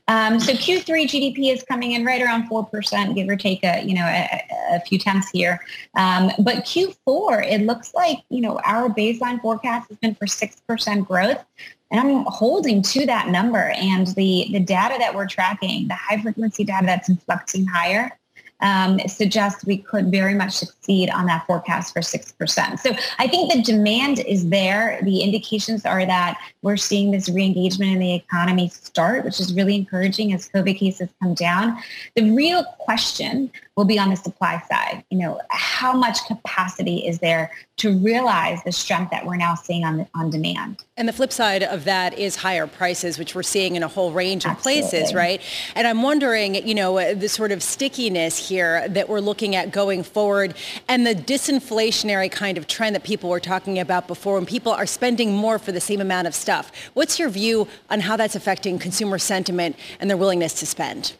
Um, 0.08 0.40
so 0.40 0.52
Q3 0.52 1.06
GDP 1.06 1.54
is 1.54 1.64
coming 1.64 1.94
in 1.94 2.04
right 2.04 2.22
around 2.22 2.50
4%, 2.50 3.16
give 3.16 3.30
or 3.30 3.38
take 3.38 3.64
a, 3.64 3.82
you 3.84 3.94
know, 3.94 4.06
a, 4.06 4.44
a 4.74 4.80
few 4.82 5.00
tenths 5.00 5.30
here. 5.30 5.62
Um, 5.96 6.32
but 6.40 6.66
Q4, 6.66 7.50
it 7.50 7.62
looks 7.62 7.94
like, 7.94 8.18
you 8.30 8.42
know, 8.42 8.60
our 8.66 8.90
baseline 8.90 9.42
forecast 9.42 9.88
has 9.90 9.98
been 10.00 10.16
for 10.16 10.26
6% 10.26 11.08
growth. 11.08 11.46
And 11.92 12.00
I'm 12.00 12.26
holding 12.26 12.82
to 12.82 13.06
that 13.06 13.30
number. 13.30 13.70
And 13.70 14.08
the, 14.08 14.48
the 14.52 14.60
data 14.60 14.96
that 15.00 15.14
we're 15.14 15.28
tracking, 15.28 15.88
the 15.88 15.94
high 15.94 16.22
frequency 16.22 16.66
data 16.66 16.86
that's 16.86 17.08
inflecting 17.08 17.66
higher, 17.66 18.18
um, 18.62 19.00
suggests 19.08 19.66
we 19.66 19.78
could 19.78 20.12
very 20.12 20.34
much 20.34 20.54
succeed 20.54 21.10
on 21.10 21.26
that 21.26 21.46
forecast 21.46 21.94
for 21.94 22.02
6%. 22.02 22.80
So 22.80 22.96
I 23.20 23.28
think 23.28 23.52
the 23.52 23.62
demand 23.62 24.20
is 24.20 24.50
there. 24.50 25.00
The 25.04 25.22
indications 25.22 25.86
are 25.86 26.06
that 26.06 26.40
we're 26.62 26.78
seeing 26.78 27.12
this 27.12 27.30
reengagement 27.30 27.94
in 27.94 28.00
the 28.00 28.14
economy 28.14 28.70
start, 28.70 29.26
which 29.26 29.40
is 29.40 29.54
really 29.54 29.76
encouraging 29.76 30.34
as 30.34 30.50
COVID 30.50 30.78
cases 30.78 31.10
come 31.22 31.34
down. 31.34 31.78
The 32.16 32.32
real 32.32 32.64
question 32.80 33.52
will 33.78 33.86
be 33.86 33.98
on 33.98 34.10
the 34.10 34.16
supply 34.16 34.62
side. 34.70 35.04
You 35.10 35.20
know, 35.20 35.40
how 35.50 35.94
much 35.94 36.26
capacity 36.28 37.08
is 37.08 37.20
there 37.20 37.52
to 37.78 37.98
realize 37.98 38.62
the 38.64 38.72
strength 38.72 39.12
that 39.12 39.26
we're 39.26 39.38
now 39.38 39.56
seeing 39.56 39.86
on 39.86 39.98
the, 39.98 40.08
on 40.14 40.30
demand? 40.30 40.84
And 40.98 41.08
the 41.08 41.14
flip 41.14 41.32
side 41.32 41.64
of 41.64 41.86
that 41.86 42.18
is 42.20 42.36
higher 42.36 42.68
prices, 42.68 43.18
which 43.18 43.34
we're 43.34 43.44
seeing 43.44 43.76
in 43.78 43.84
a 43.84 43.88
whole 43.88 44.12
range 44.12 44.44
of 44.44 44.52
Absolutely. 44.52 44.82
places, 44.82 45.14
right? 45.14 45.42
And 45.76 45.88
I'm 45.88 46.02
wondering, 46.02 46.56
you 46.68 46.76
know, 46.76 47.14
the 47.14 47.30
sort 47.30 47.52
of 47.52 47.64
stickiness 47.64 48.50
here 48.50 48.88
that 48.90 49.08
we're 49.08 49.22
looking 49.22 49.56
at 49.56 49.72
going 49.72 50.04
forward 50.04 50.54
and 50.90 51.08
the 51.08 51.16
disinflationary 51.16 52.30
kind 52.30 52.58
of 52.58 52.68
trend 52.68 52.96
that 52.96 53.04
people 53.04 53.30
were 53.30 53.40
talking 53.40 53.80
about 53.80 54.08
before 54.08 54.36
when 54.36 54.46
people 54.46 54.74
are 54.74 54.86
spending 54.86 55.34
more 55.34 55.58
for 55.58 55.72
the 55.72 55.82
same 55.82 56.02
amount 56.02 56.28
of 56.28 56.36
stuff. 56.36 56.72
What's 56.94 57.18
your 57.18 57.30
view 57.30 57.68
on 57.90 58.02
how 58.02 58.18
that's 58.18 58.36
affecting 58.36 58.80
consumer 58.80 59.18
sentiment 59.18 59.78
and 60.00 60.10
their 60.10 60.18
willingness 60.18 60.56
to 60.60 60.66
spend? 60.66 61.14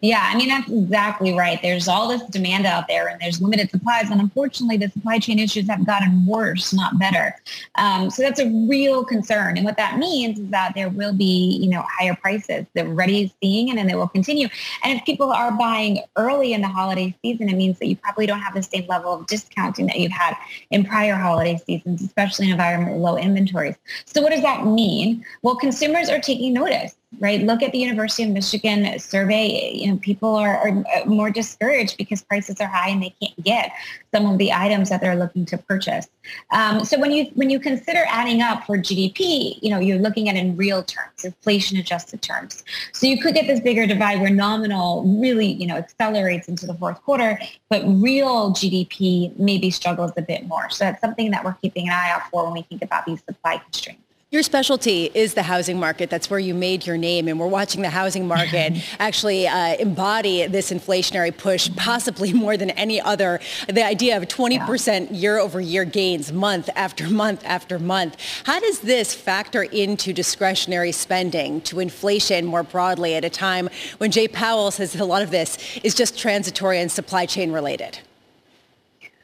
Yeah, 0.00 0.30
I 0.32 0.36
mean, 0.36 0.48
that's 0.48 0.70
exactly 0.70 1.34
right. 1.34 1.60
There's 1.60 1.88
all 1.88 2.06
this 2.06 2.22
demand 2.26 2.66
out 2.66 2.86
there 2.86 3.08
and 3.08 3.20
there's 3.20 3.42
limited 3.42 3.70
supplies. 3.70 4.10
And 4.10 4.20
unfortunately, 4.20 4.76
the 4.76 4.88
supply 4.90 5.18
chain 5.18 5.40
issues 5.40 5.68
have 5.68 5.84
gotten 5.84 6.24
worse, 6.24 6.72
not 6.72 7.00
better. 7.00 7.34
Um, 7.74 8.08
so 8.08 8.22
that's 8.22 8.38
a 8.38 8.48
real 8.68 9.04
concern. 9.04 9.56
And 9.56 9.64
what 9.64 9.76
that 9.76 9.98
means 9.98 10.38
is 10.38 10.48
that 10.50 10.74
there 10.76 10.88
will 10.88 11.12
be, 11.12 11.58
you 11.60 11.68
know, 11.68 11.84
higher 11.98 12.14
prices. 12.14 12.64
They're 12.74 12.86
already 12.86 13.34
seeing 13.42 13.70
and 13.70 13.78
then 13.78 13.88
they 13.88 13.96
will 13.96 14.08
continue. 14.08 14.48
And 14.84 14.96
if 14.96 15.04
people 15.04 15.32
are 15.32 15.50
buying 15.50 15.98
early 16.14 16.52
in 16.52 16.60
the 16.60 16.68
holiday 16.68 17.16
season, 17.22 17.48
it 17.48 17.56
means 17.56 17.80
that 17.80 17.86
you 17.86 17.96
probably 17.96 18.26
don't 18.26 18.40
have 18.40 18.54
the 18.54 18.62
same 18.62 18.86
level 18.86 19.12
of 19.12 19.26
discounting 19.26 19.86
that 19.86 19.98
you've 19.98 20.12
had 20.12 20.36
in 20.70 20.84
prior 20.84 21.16
holiday 21.16 21.58
seasons, 21.66 22.02
especially 22.02 22.44
in 22.46 22.52
an 22.52 22.54
environment 22.60 22.92
with 22.92 23.02
low 23.02 23.16
inventories. 23.16 23.74
So 24.06 24.22
what 24.22 24.30
does 24.30 24.42
that 24.42 24.64
mean? 24.64 25.24
Well, 25.42 25.56
consumers 25.56 26.08
are 26.08 26.20
taking 26.20 26.52
notice 26.52 26.94
right? 27.20 27.42
Look 27.42 27.62
at 27.62 27.72
the 27.72 27.78
University 27.78 28.24
of 28.24 28.30
Michigan 28.30 28.98
survey. 28.98 29.72
You 29.74 29.92
know, 29.92 29.96
people 29.98 30.36
are, 30.36 30.58
are, 30.58 31.04
more 31.06 31.30
discouraged 31.30 31.96
because 31.96 32.22
prices 32.22 32.60
are 32.60 32.66
high 32.66 32.90
and 32.90 33.02
they 33.02 33.14
can't 33.20 33.42
get 33.42 33.72
some 34.12 34.26
of 34.26 34.38
the 34.38 34.52
items 34.52 34.90
that 34.90 35.00
they're 35.00 35.16
looking 35.16 35.46
to 35.46 35.58
purchase. 35.58 36.08
Um, 36.50 36.84
so 36.84 36.98
when 37.00 37.10
you 37.10 37.24
when 37.34 37.48
you 37.48 37.58
consider 37.58 38.04
adding 38.08 38.42
up 38.42 38.64
for 38.64 38.76
GDP, 38.76 39.58
you 39.62 39.70
know, 39.70 39.78
you're 39.78 39.98
looking 39.98 40.28
at 40.28 40.36
in 40.36 40.56
real 40.56 40.82
terms, 40.82 41.24
inflation 41.24 41.78
adjusted 41.78 42.20
terms. 42.20 42.62
So 42.92 43.06
you 43.06 43.20
could 43.20 43.34
get 43.34 43.46
this 43.46 43.60
bigger 43.60 43.86
divide 43.86 44.20
where 44.20 44.30
nominal 44.30 45.04
really, 45.20 45.52
you 45.52 45.66
know, 45.66 45.76
accelerates 45.76 46.46
into 46.46 46.66
the 46.66 46.74
fourth 46.74 47.02
quarter, 47.02 47.40
but 47.70 47.82
real 47.86 48.52
GDP 48.52 49.36
maybe 49.38 49.70
struggles 49.70 50.12
a 50.16 50.22
bit 50.22 50.46
more. 50.46 50.68
So 50.68 50.84
that's 50.84 51.00
something 51.00 51.30
that 51.30 51.44
we're 51.44 51.54
keeping 51.54 51.88
an 51.88 51.94
eye 51.94 52.10
out 52.10 52.28
for 52.30 52.44
when 52.44 52.52
we 52.52 52.62
think 52.62 52.82
about 52.82 53.06
these 53.06 53.22
supply 53.24 53.56
constraints. 53.58 54.07
Your 54.30 54.42
specialty 54.42 55.10
is 55.14 55.32
the 55.32 55.44
housing 55.44 55.80
market. 55.80 56.10
That's 56.10 56.28
where 56.28 56.38
you 56.38 56.52
made 56.52 56.86
your 56.86 56.98
name. 56.98 57.28
And 57.28 57.40
we're 57.40 57.46
watching 57.46 57.80
the 57.80 57.88
housing 57.88 58.28
market 58.28 58.74
actually 58.98 59.48
uh, 59.48 59.76
embody 59.76 60.46
this 60.46 60.70
inflationary 60.70 61.34
push, 61.34 61.70
possibly 61.76 62.34
more 62.34 62.54
than 62.58 62.68
any 62.72 63.00
other. 63.00 63.40
The 63.70 63.82
idea 63.82 64.18
of 64.18 64.24
20% 64.24 65.18
year 65.18 65.38
over 65.38 65.62
year 65.62 65.86
gains 65.86 66.30
month 66.30 66.68
after 66.76 67.08
month 67.08 67.42
after 67.46 67.78
month. 67.78 68.18
How 68.44 68.60
does 68.60 68.80
this 68.80 69.14
factor 69.14 69.62
into 69.62 70.12
discretionary 70.12 70.92
spending, 70.92 71.62
to 71.62 71.80
inflation 71.80 72.44
more 72.44 72.62
broadly 72.62 73.14
at 73.14 73.24
a 73.24 73.30
time 73.30 73.70
when 73.96 74.10
Jay 74.10 74.28
Powell 74.28 74.70
says 74.70 74.94
a 74.94 75.06
lot 75.06 75.22
of 75.22 75.30
this 75.30 75.56
is 75.82 75.94
just 75.94 76.18
transitory 76.18 76.80
and 76.80 76.92
supply 76.92 77.24
chain 77.24 77.50
related? 77.50 78.00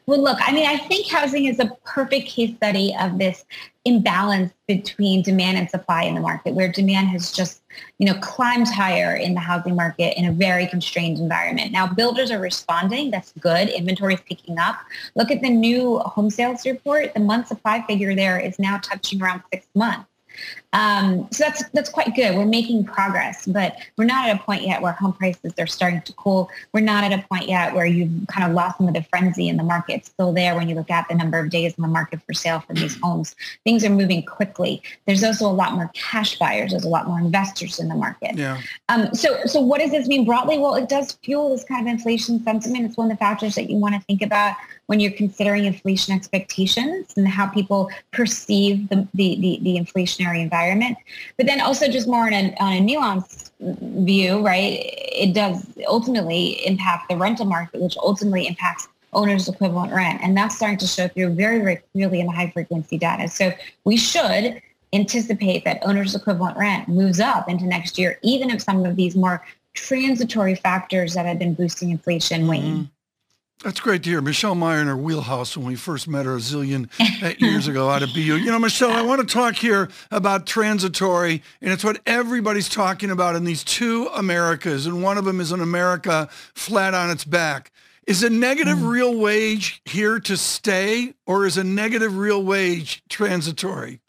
Well, 0.07 0.21
look, 0.21 0.37
I 0.41 0.51
mean, 0.51 0.67
I 0.67 0.77
think 0.77 1.07
housing 1.07 1.45
is 1.45 1.59
a 1.59 1.67
perfect 1.83 2.27
case 2.27 2.55
study 2.57 2.95
of 2.99 3.17
this 3.17 3.43
imbalance 3.85 4.51
between 4.67 5.21
demand 5.21 5.57
and 5.57 5.69
supply 5.69 6.03
in 6.03 6.15
the 6.15 6.21
market, 6.21 6.53
where 6.53 6.71
demand 6.71 7.07
has 7.09 7.31
just, 7.31 7.61
you 7.97 8.05
know, 8.05 8.19
climbed 8.19 8.67
higher 8.67 9.15
in 9.15 9.33
the 9.33 9.39
housing 9.39 9.75
market 9.75 10.17
in 10.17 10.25
a 10.25 10.31
very 10.31 10.67
constrained 10.67 11.17
environment. 11.17 11.71
Now, 11.71 11.87
builders 11.87 12.29
are 12.29 12.39
responding. 12.39 13.11
That's 13.11 13.31
good. 13.39 13.69
Inventory 13.69 14.15
is 14.15 14.21
picking 14.21 14.59
up. 14.59 14.77
Look 15.15 15.31
at 15.31 15.41
the 15.41 15.49
new 15.49 15.99
home 15.99 16.29
sales 16.29 16.65
report. 16.65 17.13
The 17.13 17.19
month 17.19 17.47
supply 17.47 17.83
figure 17.87 18.15
there 18.15 18.39
is 18.39 18.59
now 18.59 18.77
touching 18.79 19.21
around 19.21 19.41
six 19.51 19.65
months. 19.73 20.07
Um, 20.75 21.27
so 21.31 21.45
that's 21.45 21.63
that's 21.69 21.89
quite 21.89 22.13
good. 22.15 22.35
We're 22.35 22.45
making 22.45 22.83
progress, 22.83 23.45
but 23.45 23.77
we're 23.97 24.03
not 24.03 24.27
at 24.27 24.35
a 24.35 24.43
point 24.43 24.63
yet 24.63 24.81
where 24.81 24.91
home 24.91 25.13
prices 25.13 25.53
are 25.57 25.67
starting 25.67 26.01
to 26.01 26.13
cool. 26.13 26.49
We're 26.73 26.81
not 26.81 27.05
at 27.05 27.17
a 27.17 27.25
point 27.29 27.47
yet 27.47 27.73
where 27.73 27.85
you've 27.85 28.27
kind 28.27 28.45
of 28.45 28.53
lost 28.53 28.77
some 28.77 28.89
of 28.89 28.93
the 28.93 29.03
frenzy 29.03 29.47
in 29.47 29.55
the 29.55 29.63
market. 29.63 29.93
It's 29.93 30.09
still 30.09 30.33
there 30.33 30.53
when 30.53 30.67
you 30.67 30.75
look 30.75 30.91
at 30.91 31.07
the 31.07 31.15
number 31.15 31.39
of 31.39 31.49
days 31.49 31.73
in 31.77 31.81
the 31.81 31.87
market 31.87 32.21
for 32.23 32.33
sale 32.33 32.59
for 32.59 32.73
these 32.73 32.99
homes. 32.99 33.37
Things 33.63 33.85
are 33.85 33.89
moving 33.89 34.23
quickly. 34.25 34.81
There's 35.05 35.23
also 35.23 35.45
a 35.45 35.53
lot 35.53 35.73
more 35.75 35.89
cash 35.93 36.37
buyers. 36.37 36.71
There's 36.71 36.83
a 36.83 36.89
lot 36.89 37.07
more 37.07 37.19
investors 37.19 37.79
in 37.79 37.87
the 37.87 37.95
market. 37.95 38.35
Yeah. 38.35 38.59
Um, 38.89 39.13
so 39.13 39.37
so 39.45 39.61
what 39.61 39.79
does 39.79 39.91
this 39.91 40.09
mean 40.09 40.25
broadly? 40.25 40.57
Well, 40.57 40.75
it 40.75 40.89
does 40.89 41.13
fuel 41.23 41.51
this 41.51 41.63
kind 41.63 41.87
of 41.87 41.93
inflation 41.93 42.43
sentiment. 42.43 42.85
It's 42.85 42.97
one 42.97 43.09
of 43.09 43.17
the 43.17 43.21
factors 43.21 43.55
that 43.55 43.69
you 43.69 43.77
want 43.77 43.95
to 43.95 44.01
think 44.01 44.21
about 44.21 44.55
when 44.87 44.99
you're 44.99 45.11
considering 45.11 45.65
inflation 45.65 46.13
expectations 46.13 47.13
and 47.15 47.27
how 47.27 47.47
people 47.47 47.89
perceive 48.11 48.87
the, 48.89 49.07
the, 49.13 49.35
the, 49.39 49.59
the 49.63 49.79
inflationary 49.79 50.41
environment. 50.41 50.64
But 51.37 51.45
then 51.45 51.61
also 51.61 51.87
just 51.87 52.07
more 52.07 52.25
on 52.27 52.33
a, 52.33 52.55
on 52.59 52.73
a 52.73 52.81
nuanced 52.81 53.51
view, 54.05 54.45
right? 54.45 54.79
It 54.83 55.33
does 55.33 55.65
ultimately 55.87 56.65
impact 56.65 57.09
the 57.09 57.17
rental 57.17 57.45
market, 57.45 57.81
which 57.81 57.97
ultimately 57.97 58.47
impacts 58.47 58.87
owner's 59.13 59.47
equivalent 59.47 59.93
rent. 59.93 60.19
And 60.21 60.35
that's 60.35 60.55
starting 60.55 60.77
to 60.79 60.87
show 60.87 61.07
through 61.07 61.35
very, 61.35 61.59
very 61.59 61.77
clearly 61.93 62.19
in 62.19 62.27
the 62.27 62.33
high 62.33 62.49
frequency 62.51 62.97
data. 62.97 63.27
So 63.27 63.51
we 63.85 63.97
should 63.97 64.61
anticipate 64.93 65.65
that 65.65 65.79
owner's 65.83 66.15
equivalent 66.15 66.57
rent 66.57 66.87
moves 66.87 67.19
up 67.19 67.49
into 67.49 67.65
next 67.65 67.97
year, 67.97 68.19
even 68.23 68.49
if 68.49 68.61
some 68.61 68.85
of 68.85 68.95
these 68.95 69.15
more 69.15 69.43
transitory 69.73 70.55
factors 70.55 71.13
that 71.13 71.25
have 71.25 71.39
been 71.39 71.53
boosting 71.53 71.89
inflation 71.89 72.47
wane. 72.47 72.63
Mm-hmm. 72.63 72.83
That's 73.63 73.79
great 73.79 74.03
to 74.03 74.09
hear. 74.09 74.21
Michelle 74.21 74.53
Meyer 74.53 74.81
in 74.81 74.87
her 74.87 74.97
wheelhouse 74.97 75.55
when 75.57 75.65
we 75.65 75.75
first 75.75 76.07
met 76.07 76.25
her 76.25 76.35
a 76.35 76.39
zillion 76.39 76.89
years 77.39 77.67
ago 77.67 77.89
out 77.89 78.03
of 78.03 78.09
BU. 78.13 78.19
You 78.19 78.51
know, 78.51 78.59
Michelle, 78.59 78.91
I 78.91 79.01
want 79.01 79.27
to 79.27 79.33
talk 79.33 79.55
here 79.55 79.89
about 80.11 80.45
transitory, 80.45 81.41
and 81.61 81.71
it's 81.71 81.83
what 81.83 81.99
everybody's 82.05 82.69
talking 82.69 83.09
about 83.09 83.35
in 83.35 83.43
these 83.43 83.63
two 83.63 84.07
Americas, 84.13 84.85
and 84.85 85.01
one 85.01 85.17
of 85.17 85.25
them 85.25 85.39
is 85.39 85.51
an 85.51 85.61
America 85.61 86.29
flat 86.53 86.93
on 86.93 87.09
its 87.09 87.23
back. 87.23 87.71
Is 88.05 88.21
a 88.21 88.29
negative 88.29 88.77
mm. 88.77 88.87
real 88.87 89.17
wage 89.17 89.81
here 89.85 90.19
to 90.19 90.37
stay, 90.37 91.15
or 91.25 91.47
is 91.47 91.57
a 91.57 91.63
negative 91.63 92.17
real 92.17 92.43
wage 92.43 93.01
transitory? 93.09 93.99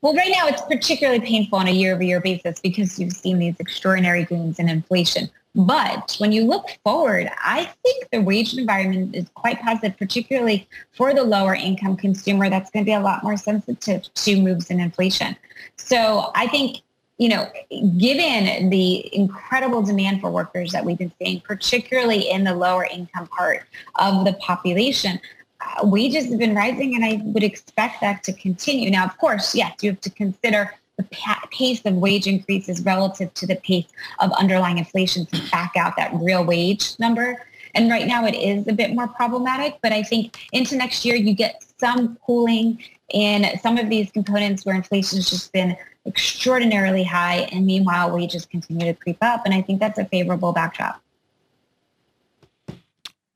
Well, 0.00 0.14
right 0.14 0.30
now 0.30 0.46
it's 0.46 0.62
particularly 0.62 1.20
painful 1.20 1.58
on 1.58 1.66
a 1.66 1.72
year-over-year 1.72 2.20
basis 2.20 2.60
because 2.60 3.00
you've 3.00 3.14
seen 3.14 3.40
these 3.40 3.56
extraordinary 3.58 4.24
gains 4.24 4.60
in 4.60 4.68
inflation. 4.68 5.28
But 5.56 6.16
when 6.18 6.32
you 6.32 6.44
look 6.44 6.66
forward, 6.84 7.30
I 7.38 7.70
think 7.82 8.10
the 8.12 8.20
wage 8.20 8.56
environment 8.58 9.16
is 9.16 9.26
quite 9.34 9.58
positive, 9.62 9.96
particularly 9.96 10.68
for 10.92 11.14
the 11.14 11.24
lower 11.24 11.54
income 11.54 11.96
consumer 11.96 12.50
that's 12.50 12.70
going 12.70 12.84
to 12.84 12.88
be 12.88 12.92
a 12.92 13.00
lot 13.00 13.24
more 13.24 13.38
sensitive 13.38 14.12
to 14.12 14.42
moves 14.42 14.70
in 14.70 14.80
inflation. 14.80 15.34
So 15.76 16.30
I 16.34 16.46
think, 16.46 16.82
you 17.16 17.30
know, 17.30 17.50
given 17.96 18.68
the 18.68 19.16
incredible 19.16 19.80
demand 19.80 20.20
for 20.20 20.30
workers 20.30 20.72
that 20.72 20.84
we've 20.84 20.98
been 20.98 21.12
seeing, 21.18 21.40
particularly 21.40 22.28
in 22.28 22.44
the 22.44 22.54
lower 22.54 22.84
income 22.84 23.26
part 23.28 23.64
of 23.94 24.26
the 24.26 24.34
population, 24.34 25.18
uh, 25.62 25.86
wages 25.86 26.28
have 26.28 26.38
been 26.38 26.54
rising 26.54 26.94
and 26.94 27.02
I 27.02 27.22
would 27.24 27.42
expect 27.42 28.02
that 28.02 28.22
to 28.24 28.34
continue. 28.34 28.90
Now, 28.90 29.06
of 29.06 29.16
course, 29.16 29.54
yes, 29.54 29.72
you 29.80 29.92
have 29.92 30.02
to 30.02 30.10
consider 30.10 30.74
the 30.96 31.04
pace 31.50 31.82
of 31.84 31.94
wage 31.94 32.26
increases 32.26 32.82
relative 32.84 33.32
to 33.34 33.46
the 33.46 33.56
pace 33.56 33.86
of 34.20 34.32
underlying 34.32 34.78
inflation 34.78 35.26
to 35.26 35.50
back 35.50 35.72
out 35.76 35.94
that 35.96 36.12
real 36.14 36.44
wage 36.44 36.98
number. 36.98 37.44
And 37.74 37.90
right 37.90 38.06
now 38.06 38.24
it 38.24 38.34
is 38.34 38.66
a 38.68 38.72
bit 38.72 38.94
more 38.94 39.06
problematic, 39.06 39.78
but 39.82 39.92
I 39.92 40.02
think 40.02 40.48
into 40.52 40.76
next 40.76 41.04
year 41.04 41.14
you 41.14 41.34
get 41.34 41.62
some 41.78 42.16
cooling 42.24 42.82
in 43.10 43.46
some 43.60 43.76
of 43.76 43.90
these 43.90 44.10
components 44.10 44.64
where 44.64 44.74
inflation 44.74 45.18
has 45.18 45.28
just 45.28 45.52
been 45.52 45.76
extraordinarily 46.06 47.04
high 47.04 47.48
and 47.52 47.66
meanwhile 47.66 48.10
wages 48.10 48.46
continue 48.46 48.86
to 48.86 48.94
creep 48.94 49.18
up. 49.20 49.42
And 49.44 49.52
I 49.52 49.60
think 49.60 49.80
that's 49.80 49.98
a 49.98 50.06
favorable 50.06 50.52
backdrop. 50.52 51.02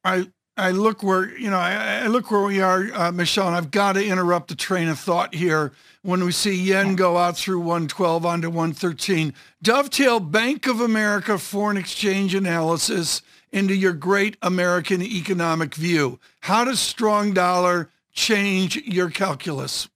I 0.05 0.29
I 0.57 0.71
look 0.71 1.03
where 1.03 1.37
you 1.39 1.51
know 1.51 1.59
I, 1.59 2.03
I 2.05 2.07
look 2.07 2.31
where 2.31 2.43
we 2.43 2.61
are, 2.61 2.91
uh, 2.95 3.13
Michelle, 3.13 3.47
and 3.47 3.57
I've 3.57 3.71
got 3.71 3.95
to 3.95 4.05
interrupt 4.05 4.49
the 4.49 4.55
train 4.55 4.89
of 4.89 4.99
thought 4.99 5.35
here. 5.35 5.73
When 6.03 6.25
we 6.25 6.33
see 6.33 6.55
yen 6.55 6.97
go 6.97 7.19
out 7.19 7.37
through 7.37 7.59
112 7.59 8.25
onto 8.25 8.49
113, 8.49 9.35
dovetail 9.63 10.19
Bank 10.19 10.67
of 10.67 10.81
America 10.81 11.37
foreign 11.37 11.77
exchange 11.77 12.35
analysis 12.35 13.21
into 13.53 13.75
your 13.75 13.93
great 13.93 14.39
American 14.41 15.03
economic 15.03 15.75
view. 15.75 16.19
How 16.41 16.65
does 16.65 16.81
strong 16.81 17.35
dollar 17.35 17.91
change 18.15 18.77
your 18.77 19.11
calculus? 19.11 19.91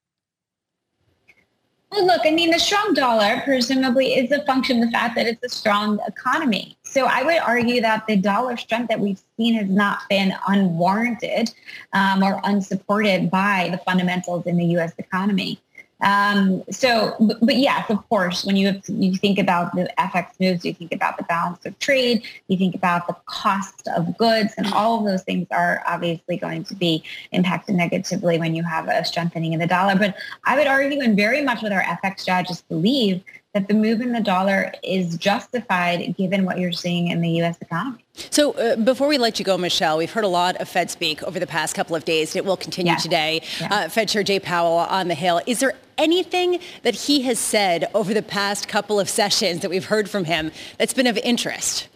Well, 1.91 2.07
look, 2.07 2.23
I 2.27 2.33
mean, 2.33 2.51
the 2.51 2.59
strong 2.59 2.93
dollar 2.93 3.41
presumably 3.43 4.15
is 4.15 4.31
a 4.31 4.45
function 4.45 4.83
of 4.83 4.89
the 4.89 4.93
fact 4.93 5.15
that 5.15 5.27
it's 5.27 5.43
a 5.43 5.49
strong 5.49 6.01
economy. 6.07 6.77
So 6.83 7.07
I 7.07 7.23
would 7.23 7.39
argue 7.39 7.81
that 7.81 8.07
the 8.07 8.17
dollar 8.17 8.59
strength 8.59 8.89
that 8.89 9.01
we've 9.01 9.23
seen 9.39 9.55
has 9.55 9.71
not 9.71 10.01
been 10.11 10.35
unwarranted 10.49 11.55
um, 11.95 12.23
or 12.23 12.41
unsupported 12.45 13.31
by 13.31 13.69
the 13.71 13.79
fundamentals 13.79 14.45
in 14.45 14.59
the 14.59 14.67
U.S. 14.67 14.93
economy. 14.99 15.61
Um, 16.05 16.63
so, 16.71 17.17
but, 17.19 17.41
but, 17.41 17.57
yes, 17.57 17.89
of 17.89 18.07
course, 18.11 18.45
when 18.45 18.57
you 18.57 18.67
have, 18.67 18.83
you 18.89 19.17
think 19.17 19.39
about 19.39 19.75
the 19.75 19.91
FX 19.99 20.39
moves, 20.39 20.65
you 20.65 20.75
think 20.75 20.93
about 20.93 21.17
the 21.17 21.25
balance 21.25 21.65
of 21.65 21.79
trade, 21.79 22.23
you 22.49 22.59
think 22.59 22.75
about 22.75 23.07
the 23.07 23.17
cost 23.25 23.89
of 23.89 24.17
goods, 24.19 24.53
and 24.59 24.67
all 24.75 24.99
of 24.99 25.07
those 25.07 25.23
things 25.23 25.47
are 25.51 25.83
obviously 25.89 26.37
going 26.37 26.63
to 26.65 26.75
be 26.75 27.03
impacted 27.33 27.75
negatively 27.75 28.39
when 28.39 28.55
you 28.55 28.63
have 28.63 28.87
a 28.87 29.03
strengthening 29.05 29.55
of 29.55 29.61
the 29.61 29.67
dollar. 29.67 29.97
But 29.97 30.15
I 30.45 30.59
would 30.59 30.67
argue, 30.67 31.01
and 31.01 31.17
very 31.17 31.43
much 31.43 31.63
with 31.63 31.73
our 31.73 31.83
FX 31.83 32.21
strategists 32.21 32.65
believe, 32.69 33.25
that 33.55 33.69
the 33.69 33.75
move 33.75 34.01
in 34.01 34.13
the 34.13 34.21
dollar 34.21 34.73
is 34.83 35.17
justified 35.17 36.17
given 36.17 36.45
what 36.45 36.59
you're 36.59 36.73
seeing 36.73 37.09
in 37.09 37.21
the 37.21 37.31
U.S. 37.31 37.57
economy. 37.61 38.05
So 38.31 38.53
uh, 38.53 38.75
before 38.75 39.07
we 39.07 39.17
let 39.17 39.39
you 39.39 39.45
go, 39.45 39.57
Michelle, 39.57 39.97
we've 39.97 40.11
heard 40.11 40.25
a 40.25 40.29
lot 40.29 40.57
of 40.57 40.69
Fed 40.69 40.91
speak 40.91 41.23
over 41.23 41.39
the 41.39 41.47
past 41.47 41.75
couple 41.77 41.95
of 41.95 42.05
days. 42.05 42.35
It 42.35 42.45
will 42.45 42.57
continue 42.57 42.93
yeah. 42.93 42.99
today. 42.99 43.43
Yeah. 43.61 43.69
Uh, 43.71 43.89
Fed 43.89 44.09
Chair 44.09 44.25
Jay 44.25 44.41
Powell 44.41 44.79
on 44.79 45.07
the 45.07 45.15
Hill. 45.15 45.41
Is 45.47 45.61
there 45.61 45.75
anything 45.97 46.59
that 46.83 46.97
he 46.97 47.23
has 47.23 47.39
said 47.39 47.89
over 47.95 48.13
the 48.13 48.23
past 48.23 48.67
couple 48.67 48.99
of 48.99 49.09
sessions 49.09 49.61
that 49.61 49.71
we've 49.71 49.87
heard 49.87 50.11
from 50.11 50.25
him 50.25 50.51
that's 50.77 50.93
been 50.93 51.07
of 51.07 51.17
interest? 51.19 51.89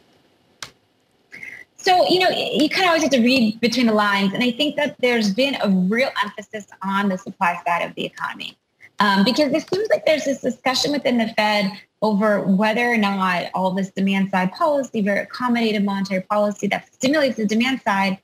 So, 1.76 2.08
you 2.08 2.20
know, 2.20 2.28
you 2.28 2.68
kind 2.68 2.84
of 2.84 2.88
always 2.88 3.02
have 3.02 3.12
to 3.12 3.20
read 3.20 3.60
between 3.60 3.86
the 3.86 3.94
lines. 3.94 4.32
And 4.32 4.44
I 4.44 4.52
think 4.52 4.76
that 4.76 4.94
there's 5.00 5.34
been 5.34 5.56
a 5.60 5.68
real 5.68 6.10
emphasis 6.22 6.66
on 6.82 7.08
the 7.08 7.18
supply 7.18 7.60
side 7.66 7.82
of 7.82 7.94
the 7.96 8.04
economy. 8.04 8.56
Um, 9.00 9.24
because 9.24 9.52
it 9.52 9.68
seems 9.68 9.88
like 9.90 10.04
there's 10.06 10.24
this 10.24 10.40
discussion 10.40 10.92
within 10.92 11.18
the 11.18 11.28
Fed 11.36 11.70
over 12.02 12.40
whether 12.40 12.88
or 12.88 12.96
not 12.96 13.46
all 13.54 13.70
this 13.72 13.90
demand 13.90 14.30
side 14.30 14.52
policy, 14.52 15.00
very 15.02 15.24
accommodative 15.26 15.84
monetary 15.84 16.22
policy 16.22 16.66
that 16.68 16.92
stimulates 16.92 17.36
the 17.36 17.46
demand 17.46 17.80
side 17.82 18.18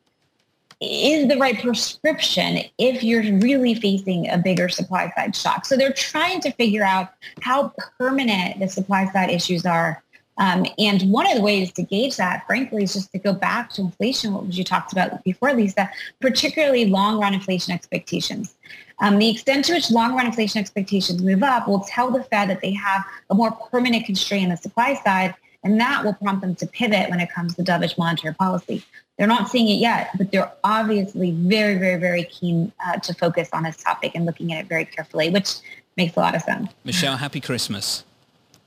is 0.80 1.28
the 1.28 1.36
right 1.38 1.60
prescription 1.60 2.60
if 2.78 3.02
you're 3.02 3.22
really 3.38 3.74
facing 3.74 4.28
a 4.28 4.38
bigger 4.38 4.68
supply 4.68 5.12
side 5.16 5.34
shock. 5.34 5.64
So 5.64 5.76
they're 5.76 5.92
trying 5.92 6.40
to 6.42 6.50
figure 6.52 6.84
out 6.84 7.10
how 7.40 7.72
permanent 7.98 8.58
the 8.58 8.68
supply 8.68 9.10
side 9.12 9.30
issues 9.30 9.64
are. 9.64 10.02
Um, 10.36 10.66
and 10.78 11.12
one 11.12 11.28
of 11.30 11.36
the 11.36 11.42
ways 11.42 11.72
to 11.74 11.82
gauge 11.82 12.16
that, 12.16 12.44
frankly, 12.46 12.82
is 12.82 12.94
just 12.94 13.12
to 13.12 13.18
go 13.18 13.32
back 13.32 13.70
to 13.74 13.82
inflation, 13.82 14.34
what 14.34 14.52
you 14.52 14.64
talked 14.64 14.92
about 14.92 15.22
before, 15.22 15.52
Lisa, 15.52 15.88
particularly 16.20 16.86
long 16.86 17.20
run 17.20 17.34
inflation 17.34 17.72
expectations. 17.72 18.54
Um, 19.00 19.18
the 19.18 19.28
extent 19.28 19.64
to 19.66 19.74
which 19.74 19.90
long-run 19.90 20.26
inflation 20.26 20.60
expectations 20.60 21.22
move 21.22 21.42
up 21.42 21.66
will 21.66 21.80
tell 21.80 22.10
the 22.10 22.22
Fed 22.24 22.48
that 22.50 22.60
they 22.60 22.72
have 22.72 23.04
a 23.30 23.34
more 23.34 23.50
permanent 23.50 24.06
constraint 24.06 24.44
on 24.44 24.50
the 24.50 24.56
supply 24.56 24.94
side, 24.94 25.34
and 25.64 25.80
that 25.80 26.04
will 26.04 26.14
prompt 26.14 26.42
them 26.42 26.54
to 26.56 26.66
pivot 26.66 27.10
when 27.10 27.20
it 27.20 27.30
comes 27.30 27.54
to 27.56 27.62
dovish 27.62 27.98
monetary 27.98 28.34
policy. 28.34 28.84
They're 29.18 29.26
not 29.26 29.48
seeing 29.48 29.68
it 29.68 29.80
yet, 29.80 30.10
but 30.18 30.30
they're 30.32 30.52
obviously 30.64 31.32
very, 31.32 31.76
very, 31.76 32.00
very 32.00 32.24
keen 32.24 32.72
uh, 32.84 32.98
to 32.98 33.14
focus 33.14 33.48
on 33.52 33.62
this 33.62 33.76
topic 33.76 34.12
and 34.14 34.26
looking 34.26 34.52
at 34.52 34.64
it 34.64 34.68
very 34.68 34.84
carefully, 34.84 35.30
which 35.30 35.56
makes 35.96 36.16
a 36.16 36.20
lot 36.20 36.34
of 36.34 36.42
sense. 36.42 36.72
Michelle, 36.84 37.16
happy 37.16 37.40
Christmas 37.40 38.04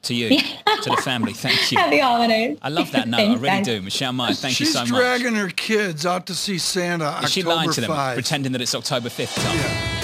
to 0.04 0.14
you, 0.14 0.30
to 0.30 0.90
the 0.90 1.02
family. 1.04 1.34
Thank 1.34 1.72
you. 1.72 1.78
Happy 1.78 2.00
holidays. 2.00 2.58
I 2.62 2.70
love 2.70 2.92
that 2.94 3.08
note. 3.08 3.18
Thanks, 3.18 3.40
I 3.40 3.44
really 3.44 3.58
guys. 3.58 3.66
do. 3.66 3.82
Michelle 3.82 4.14
Meyer, 4.14 4.34
thank 4.34 4.56
She's 4.56 4.68
you 4.68 4.74
so 4.74 4.80
much. 4.80 4.88
She's 4.90 4.98
dragging 4.98 5.36
her 5.36 5.50
kids 5.50 6.06
out 6.06 6.28
to 6.28 6.36
see 6.36 6.58
Santa 6.58 7.06
Is 7.06 7.10
October 7.10 7.28
she 7.28 7.44
lying 7.44 7.72
to 7.72 7.82
them, 7.82 7.90
5. 7.90 8.16
pretending 8.16 8.52
that 8.54 8.62
it's 8.62 8.74
October 8.76 9.10
5th, 9.10 9.36
Tom? 9.44 9.58
Yeah. 9.58 9.97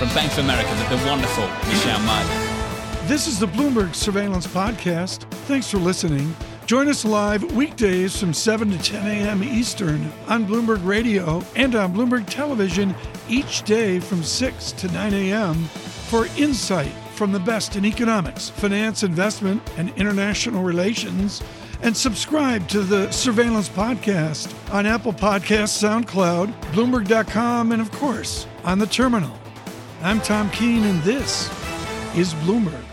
From 0.00 0.08
Bank 0.14 0.32
of 0.32 0.38
America, 0.38 0.74
the, 0.76 0.96
the 0.96 1.06
wonderful 1.06 1.46
Michelle 1.68 2.00
Meyer. 2.00 3.06
This 3.06 3.26
is 3.26 3.38
the 3.38 3.44
Bloomberg 3.44 3.94
Surveillance 3.94 4.46
Podcast. 4.46 5.30
Thanks 5.44 5.70
for 5.70 5.76
listening. 5.76 6.34
Join 6.64 6.88
us 6.88 7.04
live 7.04 7.42
weekdays 7.54 8.18
from 8.18 8.32
7 8.32 8.70
to 8.70 8.78
10 8.78 9.06
a.m. 9.06 9.44
Eastern 9.44 10.10
on 10.26 10.46
Bloomberg 10.46 10.82
Radio 10.86 11.44
and 11.54 11.74
on 11.74 11.92
Bloomberg 11.92 12.26
Television 12.30 12.94
each 13.28 13.62
day 13.64 14.00
from 14.00 14.22
6 14.22 14.72
to 14.72 14.88
9 14.90 15.12
a.m. 15.12 15.54
for 15.64 16.28
insight 16.38 16.92
from 17.12 17.30
the 17.30 17.38
best 17.38 17.76
in 17.76 17.84
economics, 17.84 18.48
finance, 18.48 19.02
investment, 19.02 19.62
and 19.76 19.90
international 19.98 20.62
relations. 20.62 21.42
And 21.82 21.94
subscribe 21.94 22.68
to 22.68 22.80
the 22.80 23.10
Surveillance 23.10 23.68
Podcast 23.68 24.54
on 24.72 24.86
Apple 24.86 25.12
Podcasts, 25.12 25.76
SoundCloud, 25.76 26.54
Bloomberg.com, 26.72 27.72
and 27.72 27.82
of 27.82 27.92
course, 27.92 28.46
on 28.64 28.78
the 28.78 28.86
terminal. 28.86 29.39
I'm 30.02 30.18
Tom 30.22 30.48
Keene, 30.48 30.84
and 30.84 31.02
this 31.02 31.50
is 32.16 32.32
Bloomberg. 32.36 32.89